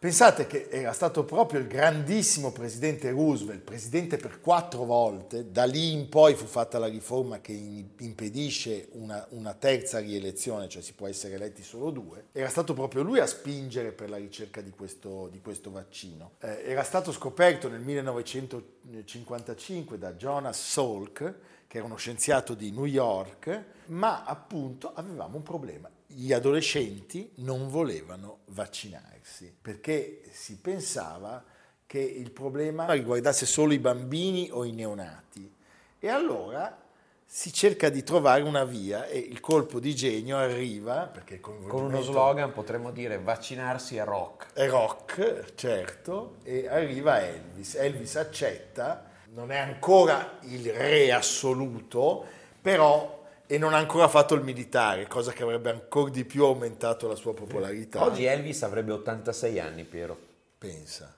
Pensate 0.00 0.46
che 0.46 0.68
era 0.70 0.94
stato 0.94 1.26
proprio 1.26 1.60
il 1.60 1.66
grandissimo 1.66 2.52
presidente 2.52 3.10
Roosevelt, 3.10 3.60
presidente 3.60 4.16
per 4.16 4.40
quattro 4.40 4.84
volte, 4.84 5.52
da 5.52 5.64
lì 5.64 5.92
in 5.92 6.08
poi 6.08 6.34
fu 6.34 6.46
fatta 6.46 6.78
la 6.78 6.86
riforma 6.86 7.42
che 7.42 7.52
impedisce 7.52 8.88
una, 8.92 9.26
una 9.32 9.52
terza 9.52 9.98
rielezione, 9.98 10.70
cioè 10.70 10.80
si 10.80 10.94
può 10.94 11.06
essere 11.06 11.34
eletti 11.34 11.62
solo 11.62 11.90
due, 11.90 12.28
era 12.32 12.48
stato 12.48 12.72
proprio 12.72 13.02
lui 13.02 13.18
a 13.18 13.26
spingere 13.26 13.92
per 13.92 14.08
la 14.08 14.16
ricerca 14.16 14.62
di 14.62 14.70
questo, 14.70 15.28
di 15.30 15.42
questo 15.42 15.70
vaccino. 15.70 16.30
Eh, 16.40 16.62
era 16.64 16.82
stato 16.82 17.12
scoperto 17.12 17.68
nel 17.68 17.82
1955 17.82 19.98
da 19.98 20.14
Jonas 20.14 20.66
Salk, 20.66 21.34
che 21.66 21.76
era 21.76 21.84
uno 21.84 21.96
scienziato 21.96 22.54
di 22.54 22.70
New 22.70 22.86
York, 22.86 23.64
ma 23.88 24.24
appunto 24.24 24.94
avevamo 24.94 25.36
un 25.36 25.42
problema. 25.42 25.90
Gli 26.12 26.32
adolescenti 26.32 27.30
non 27.36 27.68
volevano 27.68 28.40
vaccinarsi 28.46 29.54
perché 29.62 30.22
si 30.32 30.58
pensava 30.58 31.42
che 31.86 32.00
il 32.00 32.32
problema 32.32 32.90
riguardasse 32.92 33.46
solo 33.46 33.72
i 33.72 33.78
bambini 33.78 34.48
o 34.50 34.64
i 34.64 34.72
neonati. 34.72 35.54
E 36.00 36.08
allora 36.08 36.76
si 37.24 37.52
cerca 37.52 37.90
di 37.90 38.02
trovare 38.02 38.42
una 38.42 38.64
via 38.64 39.06
e 39.06 39.18
il 39.18 39.38
colpo 39.38 39.78
di 39.78 39.94
genio 39.94 40.36
arriva, 40.36 41.06
perché 41.06 41.38
Con 41.38 41.84
uno 41.84 42.02
slogan 42.02 42.52
potremmo 42.52 42.90
dire 42.90 43.20
vaccinarsi 43.20 43.96
è 43.96 44.04
rock. 44.04 44.52
è 44.52 44.68
rock, 44.68 45.54
certo, 45.54 46.38
e 46.42 46.66
arriva 46.66 47.24
Elvis. 47.24 47.76
Elvis 47.76 48.16
accetta, 48.16 49.08
non 49.32 49.52
è 49.52 49.58
ancora 49.58 50.38
il 50.42 50.72
re 50.72 51.12
assoluto, 51.12 52.26
però 52.60 53.19
e 53.52 53.58
non 53.58 53.74
ha 53.74 53.78
ancora 53.78 54.06
fatto 54.06 54.34
il 54.34 54.44
militare, 54.44 55.08
cosa 55.08 55.32
che 55.32 55.42
avrebbe 55.42 55.70
ancora 55.70 56.08
di 56.08 56.24
più 56.24 56.44
aumentato 56.44 57.08
la 57.08 57.16
sua 57.16 57.34
popolarità. 57.34 58.00
Oggi 58.00 58.22
Elvis 58.22 58.62
avrebbe 58.62 58.92
86 58.92 59.58
anni, 59.58 59.82
Piero. 59.82 60.16
pensa, 60.56 61.12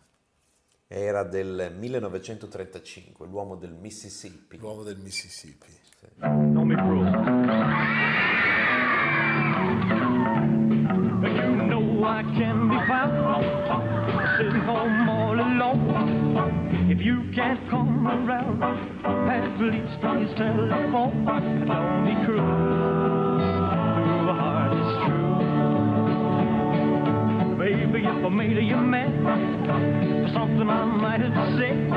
Era 0.86 1.24
del 1.24 1.74
1935, 1.76 3.26
l'uomo 3.26 3.56
del 3.56 3.72
Mississippi. 3.72 4.56
l'uomo 4.56 4.82
del 4.82 4.96
Mississippi. 4.96 5.78
Don't 6.16 6.66
be 6.68 6.74
cruel. 6.74 7.10
You 11.68 13.61
If 16.92 17.00
you 17.00 17.24
can't 17.34 17.58
come 17.70 18.06
around, 18.06 18.62
at 18.62 19.58
least 19.58 19.98
please 20.02 20.28
telephone. 20.36 21.24
Don't 21.24 22.04
be 22.04 22.12
cruel. 22.26 22.44
To 24.20 24.28
a 24.28 24.34
heart 24.36 24.76
is 24.76 24.92
true. 25.00 25.32
Baby, 27.56 28.00
if 28.04 28.24
I 28.26 28.28
made 28.28 28.58
you 28.68 28.76
mad 28.76 29.08
for 29.24 30.28
something 30.34 30.68
I 30.68 30.84
might 30.84 31.20
have 31.22 31.32
said, 31.56 31.88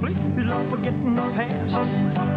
please 0.00 0.16
don't 0.48 0.70
forget 0.70 0.96
the 1.04 1.28
past. 1.36 2.27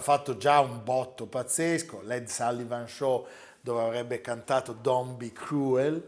Fatto 0.00 0.36
già 0.36 0.60
un 0.60 0.82
botto 0.82 1.26
pazzesco, 1.26 2.00
Led 2.02 2.26
Sullivan 2.26 2.88
Show, 2.88 3.26
dove 3.60 3.82
avrebbe 3.82 4.20
cantato 4.20 4.72
Don't 4.72 5.16
Be 5.16 5.32
Cruel, 5.32 6.02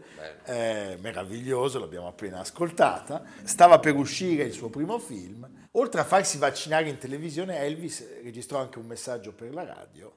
eh, 0.45 0.97
meraviglioso, 0.99 1.79
l'abbiamo 1.79 2.07
appena 2.07 2.39
ascoltata. 2.39 3.23
Stava 3.43 3.79
per 3.79 3.95
uscire 3.95 4.43
il 4.43 4.53
suo 4.53 4.69
primo 4.69 4.97
film. 4.99 5.47
Oltre 5.71 6.01
a 6.01 6.03
farsi 6.03 6.37
vaccinare 6.37 6.89
in 6.89 6.97
televisione, 6.97 7.59
Elvis 7.59 8.21
registrò 8.23 8.59
anche 8.59 8.79
un 8.79 8.85
messaggio 8.85 9.33
per 9.33 9.53
la 9.53 9.65
radio 9.65 10.11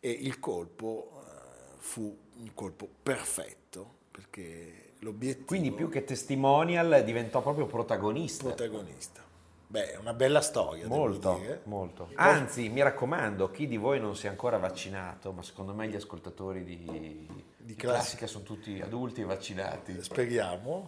e 0.00 0.10
il 0.10 0.38
colpo 0.38 1.22
eh, 1.22 1.74
fu 1.78 2.16
un 2.36 2.54
colpo 2.54 2.88
perfetto, 3.02 3.94
perché 4.10 4.94
l'obiettivo... 5.00 5.46
Quindi 5.46 5.72
più 5.72 5.88
che 5.88 6.04
testimonial 6.04 7.02
diventò 7.04 7.42
proprio 7.42 7.66
protagonista. 7.66 8.44
protagonista. 8.44 9.28
Beh, 9.70 9.92
è 9.92 9.96
una 9.98 10.14
bella 10.14 10.40
storia, 10.40 10.82
devo 10.82 10.96
Molto, 10.96 11.36
dire. 11.40 11.60
molto. 11.64 12.10
Anzi, 12.16 12.68
mi 12.68 12.82
raccomando, 12.82 13.52
chi 13.52 13.68
di 13.68 13.76
voi 13.76 14.00
non 14.00 14.16
si 14.16 14.26
è 14.26 14.28
ancora 14.28 14.58
vaccinato, 14.58 15.30
ma 15.30 15.42
secondo 15.44 15.72
me 15.72 15.86
gli 15.86 15.94
ascoltatori 15.94 16.64
di, 16.64 16.76
di 17.56 17.76
Classica. 17.76 17.92
Classica 17.92 18.26
sono 18.26 18.42
tutti 18.42 18.80
adulti 18.80 19.20
e 19.20 19.24
vaccinati, 19.24 20.02
Speriamo. 20.02 20.86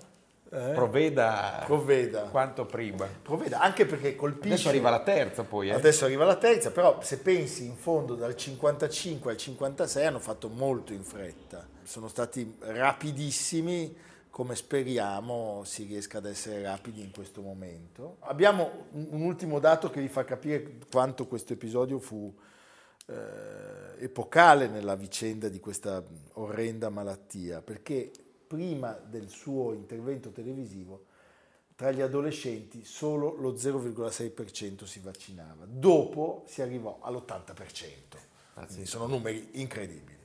eh, 0.50 0.72
provveda, 0.74 1.62
Provveda. 1.64 2.22
quanto 2.22 2.66
prima. 2.66 3.06
Provveda, 3.22 3.60
anche 3.60 3.86
perché 3.86 4.16
colpisce... 4.16 4.48
Adesso 4.54 4.68
arriva 4.70 4.90
la 4.90 5.00
terza 5.00 5.44
poi, 5.44 5.68
eh. 5.68 5.74
Adesso 5.74 6.04
arriva 6.04 6.24
la 6.24 6.36
terza, 6.36 6.72
però 6.72 7.00
se 7.02 7.18
pensi 7.18 7.64
in 7.64 7.76
fondo 7.76 8.16
dal 8.16 8.34
55 8.34 9.30
al 9.30 9.36
56 9.36 10.04
hanno 10.06 10.18
fatto 10.18 10.48
molto 10.48 10.92
in 10.92 11.04
fretta. 11.04 11.64
Sono 11.84 12.08
stati 12.08 12.56
rapidissimi, 12.58 13.96
come 14.32 14.56
speriamo 14.56 15.62
si 15.62 15.84
riesca 15.84 16.16
ad 16.16 16.24
essere 16.24 16.62
rapidi 16.62 17.02
in 17.02 17.10
questo 17.10 17.42
momento. 17.42 18.16
Abbiamo 18.20 18.86
un 18.92 19.20
ultimo 19.20 19.58
dato 19.58 19.90
che 19.90 20.00
vi 20.00 20.08
fa 20.08 20.24
capire 20.24 20.78
quanto 20.90 21.26
questo 21.26 21.52
episodio 21.52 21.98
fu 21.98 22.34
eh, 23.08 24.02
epocale 24.02 24.68
nella 24.68 24.96
vicenda 24.96 25.50
di 25.50 25.60
questa 25.60 26.02
orrenda 26.32 26.88
malattia, 26.88 27.60
perché 27.60 28.10
prima 28.46 28.92
del 28.92 29.28
suo 29.28 29.74
intervento 29.74 30.30
televisivo 30.30 31.04
tra 31.76 31.90
gli 31.90 32.00
adolescenti 32.00 32.86
solo 32.86 33.34
lo 33.34 33.52
0,6% 33.52 34.84
si 34.84 35.00
vaccinava, 35.00 35.66
dopo 35.66 36.44
si 36.46 36.62
arrivò 36.62 37.00
all'80%. 37.02 37.52
Quindi 38.54 38.86
sono 38.86 39.06
numeri 39.06 39.46
incredibili. 39.60 40.20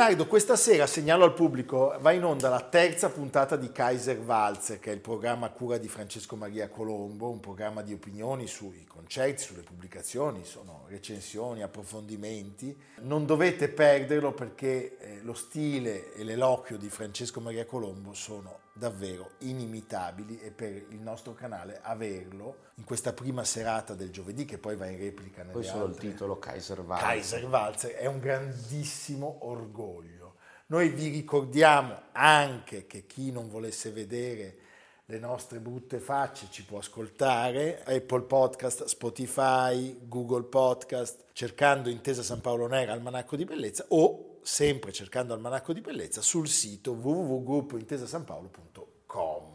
Leonardo, 0.00 0.26
questa 0.26 0.56
sera 0.56 0.86
segnalo 0.86 1.24
al 1.24 1.34
pubblico, 1.34 1.94
va 2.00 2.12
in 2.12 2.24
onda 2.24 2.48
la 2.48 2.62
terza 2.62 3.10
puntata 3.10 3.56
di 3.56 3.70
Kaiser 3.70 4.18
Walzer, 4.18 4.78
che 4.78 4.90
è 4.90 4.94
il 4.94 5.00
programma 5.00 5.48
a 5.48 5.50
cura 5.50 5.76
di 5.76 5.88
Francesco 5.88 6.36
Maria 6.36 6.70
Colombo, 6.70 7.28
un 7.28 7.38
programma 7.38 7.82
di 7.82 7.92
opinioni 7.92 8.46
sui 8.46 8.86
concerti, 8.86 9.42
sulle 9.42 9.60
pubblicazioni, 9.60 10.46
sono 10.46 10.86
recensioni, 10.88 11.62
approfondimenti. 11.62 12.74
Non 13.00 13.26
dovete 13.26 13.68
perderlo 13.68 14.32
perché 14.32 14.96
eh, 14.96 15.18
lo 15.20 15.34
stile 15.34 16.14
e 16.14 16.24
l'eloquio 16.24 16.78
di 16.78 16.88
Francesco 16.88 17.40
Maria 17.40 17.66
Colombo 17.66 18.14
sono 18.14 18.60
davvero 18.80 19.32
inimitabili 19.40 20.40
e 20.40 20.50
per 20.50 20.72
il 20.72 21.00
nostro 21.00 21.34
canale 21.34 21.80
averlo 21.82 22.56
in 22.76 22.84
questa 22.84 23.12
prima 23.12 23.44
serata 23.44 23.94
del 23.94 24.10
giovedì, 24.10 24.46
che 24.46 24.56
poi 24.56 24.74
va 24.74 24.86
in 24.86 24.98
replica 24.98 25.42
nelle 25.42 25.52
Poi 25.52 25.64
solo 25.64 25.84
il 25.84 25.90
altre- 25.90 26.08
titolo 26.08 26.38
Kaiser 26.38 26.80
Walzer. 26.80 27.06
Kaiser 27.06 27.44
Walzer 27.44 27.90
è 27.92 28.06
un 28.06 28.18
grandissimo 28.18 29.36
orgoglio. 29.42 30.36
Noi 30.68 30.88
vi 30.88 31.08
ricordiamo 31.08 31.94
anche 32.12 32.86
che 32.86 33.06
chi 33.06 33.30
non 33.30 33.50
volesse 33.50 33.90
vedere 33.90 34.56
le 35.04 35.18
nostre 35.18 35.58
brutte 35.58 35.98
facce 35.98 36.46
ci 36.50 36.64
può 36.64 36.78
ascoltare 36.78 37.82
Apple 37.84 38.22
Podcast, 38.22 38.84
Spotify, 38.84 40.06
Google 40.06 40.44
Podcast, 40.44 41.24
cercando 41.32 41.90
Intesa 41.90 42.22
San 42.22 42.40
Paolo 42.40 42.66
Nera 42.68 42.92
Almanacco 42.92 43.36
di 43.36 43.44
Bellezza 43.44 43.84
o 43.88 44.38
sempre 44.42 44.92
cercando 44.92 45.34
Almanacco 45.34 45.72
di 45.72 45.80
Bellezza 45.80 46.22
sul 46.22 46.48
sito 46.48 46.92
www.intesasanpaolo.com. 46.92 48.69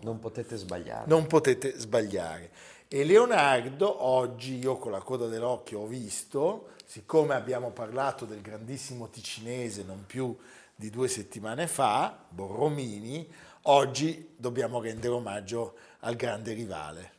Non 0.05 0.19
potete 0.19 0.55
sbagliare. 0.55 1.05
Non 1.07 1.25
potete 1.25 1.79
sbagliare. 1.79 2.51
E 2.87 3.03
Leonardo, 3.03 4.05
oggi 4.05 4.59
io 4.59 4.77
con 4.77 4.91
la 4.91 5.01
coda 5.01 5.25
dell'occhio 5.25 5.79
ho 5.79 5.87
visto, 5.87 6.69
siccome 6.85 7.33
abbiamo 7.33 7.71
parlato 7.71 8.25
del 8.25 8.41
grandissimo 8.41 9.09
ticinese 9.09 9.83
non 9.83 10.03
più 10.05 10.37
di 10.75 10.91
due 10.91 11.07
settimane 11.07 11.65
fa, 11.65 12.15
Borromini, 12.29 13.27
oggi 13.63 14.35
dobbiamo 14.37 14.79
rendere 14.79 15.15
omaggio 15.15 15.73
al 16.01 16.15
grande 16.15 16.53
rivale, 16.53 17.13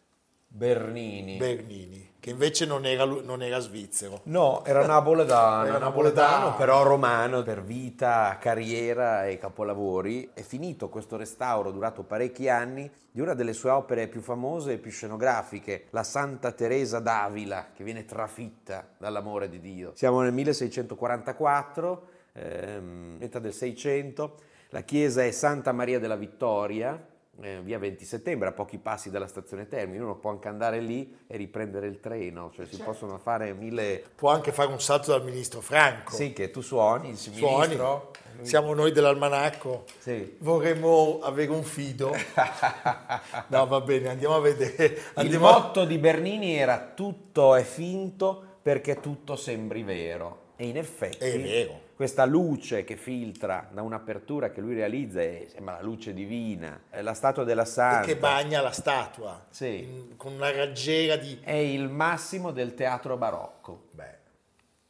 Bernini. 0.48 1.36
Bernini, 1.36 2.12
che 2.18 2.30
invece 2.30 2.64
non 2.64 2.86
era, 2.86 3.04
non 3.04 3.42
era 3.42 3.58
svizzero. 3.58 4.20
No, 4.24 4.64
era 4.64 4.86
napoletano, 4.86 5.66
Era 5.66 5.78
napoletano. 5.78 6.56
però 6.56 6.82
romano 6.82 7.42
per 7.42 7.62
vita, 7.62 8.38
carriera 8.40 9.26
e 9.26 9.36
capolavori. 9.38 10.30
È 10.32 10.40
finito 10.40 10.88
questo 10.88 11.16
restauro 11.16 11.70
durato 11.72 12.04
parecchi 12.04 12.48
anni 12.48 12.90
di 13.10 13.20
una 13.20 13.34
delle 13.34 13.52
sue 13.52 13.68
opere 13.70 14.08
più 14.08 14.22
famose 14.22 14.72
e 14.72 14.78
più 14.78 14.90
scenografiche, 14.90 15.86
la 15.90 16.02
Santa 16.02 16.52
Teresa 16.52 17.00
d'Avila, 17.00 17.68
che 17.74 17.84
viene 17.84 18.06
trafitta 18.06 18.86
dall'amore 18.96 19.50
di 19.50 19.60
Dio. 19.60 19.92
Siamo 19.94 20.22
nel 20.22 20.32
1644, 20.32 22.08
ehm, 22.32 23.16
metà 23.20 23.38
del 23.40 23.52
600, 23.52 24.34
la 24.70 24.80
chiesa 24.80 25.22
è 25.22 25.30
Santa 25.32 25.72
Maria 25.72 25.98
della 25.98 26.16
Vittoria, 26.16 26.98
eh, 27.40 27.60
via 27.62 27.78
20 27.78 28.04
settembre, 28.04 28.48
a 28.48 28.52
pochi 28.52 28.78
passi 28.78 29.10
dalla 29.10 29.26
stazione 29.26 29.68
Termini. 29.68 30.02
Uno 30.02 30.16
può 30.16 30.30
anche 30.30 30.48
andare 30.48 30.80
lì 30.80 31.16
e 31.26 31.36
riprendere 31.36 31.86
il 31.86 32.00
treno, 32.00 32.50
cioè 32.54 32.66
si 32.66 32.78
possono 32.78 33.18
fare 33.18 33.52
mille... 33.52 34.02
Può 34.14 34.30
anche 34.30 34.52
fare 34.52 34.70
un 34.70 34.80
salto 34.80 35.10
dal 35.10 35.24
ministro 35.24 35.60
Franco. 35.60 36.14
Sì, 36.14 36.32
che 36.32 36.50
tu 36.50 36.60
suoni, 36.60 37.10
il 37.10 37.16
Suoni. 37.16 37.66
ministro... 37.66 38.10
Siamo 38.42 38.74
noi 38.74 38.92
dell'almanacco. 38.92 39.84
Sì. 39.98 40.36
Vorremmo 40.40 41.20
avere 41.22 41.50
un 41.50 41.62
fido. 41.62 42.14
no, 43.48 43.66
va 43.66 43.80
bene, 43.80 44.08
andiamo 44.10 44.34
a 44.36 44.40
vedere. 44.40 44.84
Il 44.84 45.02
Andiamo 45.14 45.48
a- 45.48 45.52
motto 45.52 45.84
di 45.86 45.96
Bernini 45.98 46.54
era 46.54 46.92
tutto 46.94 47.54
è 47.54 47.62
finto 47.62 48.42
perché 48.60 49.00
tutto 49.00 49.36
sembri 49.36 49.82
vero. 49.82 50.44
E 50.58 50.66
in 50.66 50.78
effetti 50.78 51.18
È 51.18 51.38
vero. 51.40 51.80
questa 51.94 52.24
luce 52.24 52.82
che 52.84 52.96
filtra 52.96 53.68
da 53.70 53.82
un'apertura 53.82 54.50
che 54.50 54.62
lui 54.62 54.74
realizza 54.74 55.20
è, 55.20 55.46
sembra 55.50 55.74
la 55.74 55.82
luce 55.82 56.14
divina, 56.14 56.84
è 56.88 57.02
la 57.02 57.12
statua 57.12 57.44
della 57.44 57.66
Santa. 57.66 58.06
che 58.06 58.16
bagna 58.16 58.62
la 58.62 58.70
statua 58.70 59.46
Sì. 59.50 59.82
in- 59.82 60.16
con 60.16 60.32
una 60.32 60.50
raggiera 60.50 61.16
di... 61.16 61.38
È 61.42 61.52
il 61.52 61.88
massimo 61.90 62.52
del 62.52 62.74
teatro 62.74 63.18
barocco. 63.18 63.88
Beh, 63.90 64.16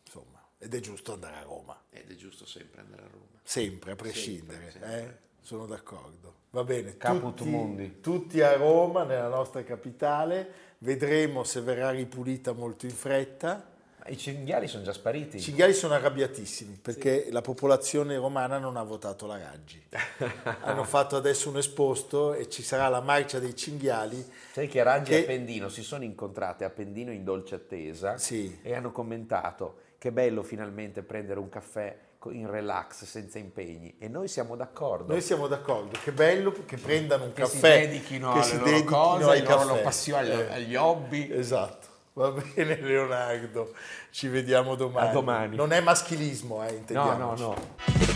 insomma, 0.04 0.40
ed 0.58 0.72
è 0.72 0.78
giusto 0.80 1.12
andare 1.14 1.36
a 1.36 1.42
Roma, 1.42 1.76
Ed 1.90 2.10
è 2.10 2.14
giusto 2.14 2.46
sempre 2.46 2.82
andare 2.82 3.02
a 3.02 3.08
Roma. 3.10 3.40
sempre, 3.42 3.90
a 3.92 3.96
prescindere. 3.96 4.72
eh? 4.82 5.24
Sono 5.40 5.66
d'accordo. 5.66 6.34
Va 6.50 6.62
bene, 6.64 6.96
Caput 6.96 7.36
tutti, 7.38 7.50
mundi. 7.50 8.00
tutti 8.00 8.40
a 8.40 8.54
Roma, 8.56 9.02
nella 9.04 9.28
nostra 9.28 9.62
capitale. 9.64 10.64
Vedremo 10.78 11.42
se 11.44 11.60
verrà 11.60 11.90
ripulita 11.90 12.52
molto 12.52 12.86
in 12.86 12.92
fretta. 12.92 13.74
I 14.08 14.16
cinghiali 14.18 14.68
sono 14.68 14.82
già 14.82 14.92
spariti. 14.92 15.36
I 15.36 15.40
cinghiali 15.40 15.72
sono 15.72 15.94
arrabbiatissimi 15.94 16.78
perché 16.80 17.28
la 17.30 17.40
popolazione 17.40 18.16
romana 18.16 18.58
non 18.58 18.76
ha 18.76 18.82
votato 18.82 19.26
la 19.26 19.38
Raggi. 19.38 19.82
Hanno 20.62 20.84
fatto 20.84 21.16
adesso 21.16 21.48
un 21.48 21.56
esposto 21.58 22.34
e 22.34 22.48
ci 22.48 22.62
sarà 22.62 22.88
la 22.88 23.00
marcia 23.00 23.38
dei 23.38 23.54
cinghiali. 23.56 24.24
Sai 24.52 24.68
che 24.68 24.82
Raggi 24.82 25.10
Che- 25.10 25.18
e 25.18 25.22
Appendino 25.22 25.68
si 25.68 25.82
sono 25.82 26.04
incontrate 26.04 26.64
a 26.64 26.68
Appendino 26.68 27.10
in 27.12 27.24
dolce 27.24 27.54
attesa 27.54 28.18
Sì. 28.18 28.58
e 28.62 28.74
hanno 28.74 28.92
commentato 28.92 29.78
che 29.98 30.12
bello 30.12 30.42
finalmente 30.42 31.02
prendere 31.02 31.40
un 31.40 31.48
caffè 31.48 31.96
in 32.30 32.50
relax, 32.50 33.04
senza 33.04 33.38
impegni. 33.38 33.94
E 33.98 34.08
noi 34.08 34.26
siamo 34.26 34.56
d'accordo. 34.56 35.12
Noi 35.12 35.20
siamo 35.22 35.46
d'accordo, 35.46 35.96
che 36.02 36.10
bello 36.10 36.52
che 36.66 36.76
prendano 36.76 37.24
un 37.24 37.32
che 37.32 37.42
caffè. 37.42 37.82
si 37.82 37.86
dedichino 37.86 38.32
che 38.32 38.38
alle 38.38 38.44
si 38.44 38.52
loro 38.58 38.64
dedichino 38.70 38.90
cose, 38.96 39.24
ai 39.30 39.40
alle 39.46 39.64
loro 39.64 39.76
passioni, 39.82 40.28
Eh, 40.30 40.52
agli 40.52 40.74
hobby. 40.74 41.30
Esatto. 41.32 41.85
Va 42.16 42.30
bene 42.54 42.80
Leonardo, 42.80 43.74
ci 44.10 44.28
vediamo 44.28 44.74
domani. 44.74 45.08
A 45.08 45.12
domani. 45.12 45.56
Non 45.56 45.72
è 45.72 45.80
maschilismo, 45.80 46.64
eh, 46.66 46.70
No, 46.70 46.76
intendiamoci. 46.78 47.42
no, 47.42 47.48
no. 47.48 48.15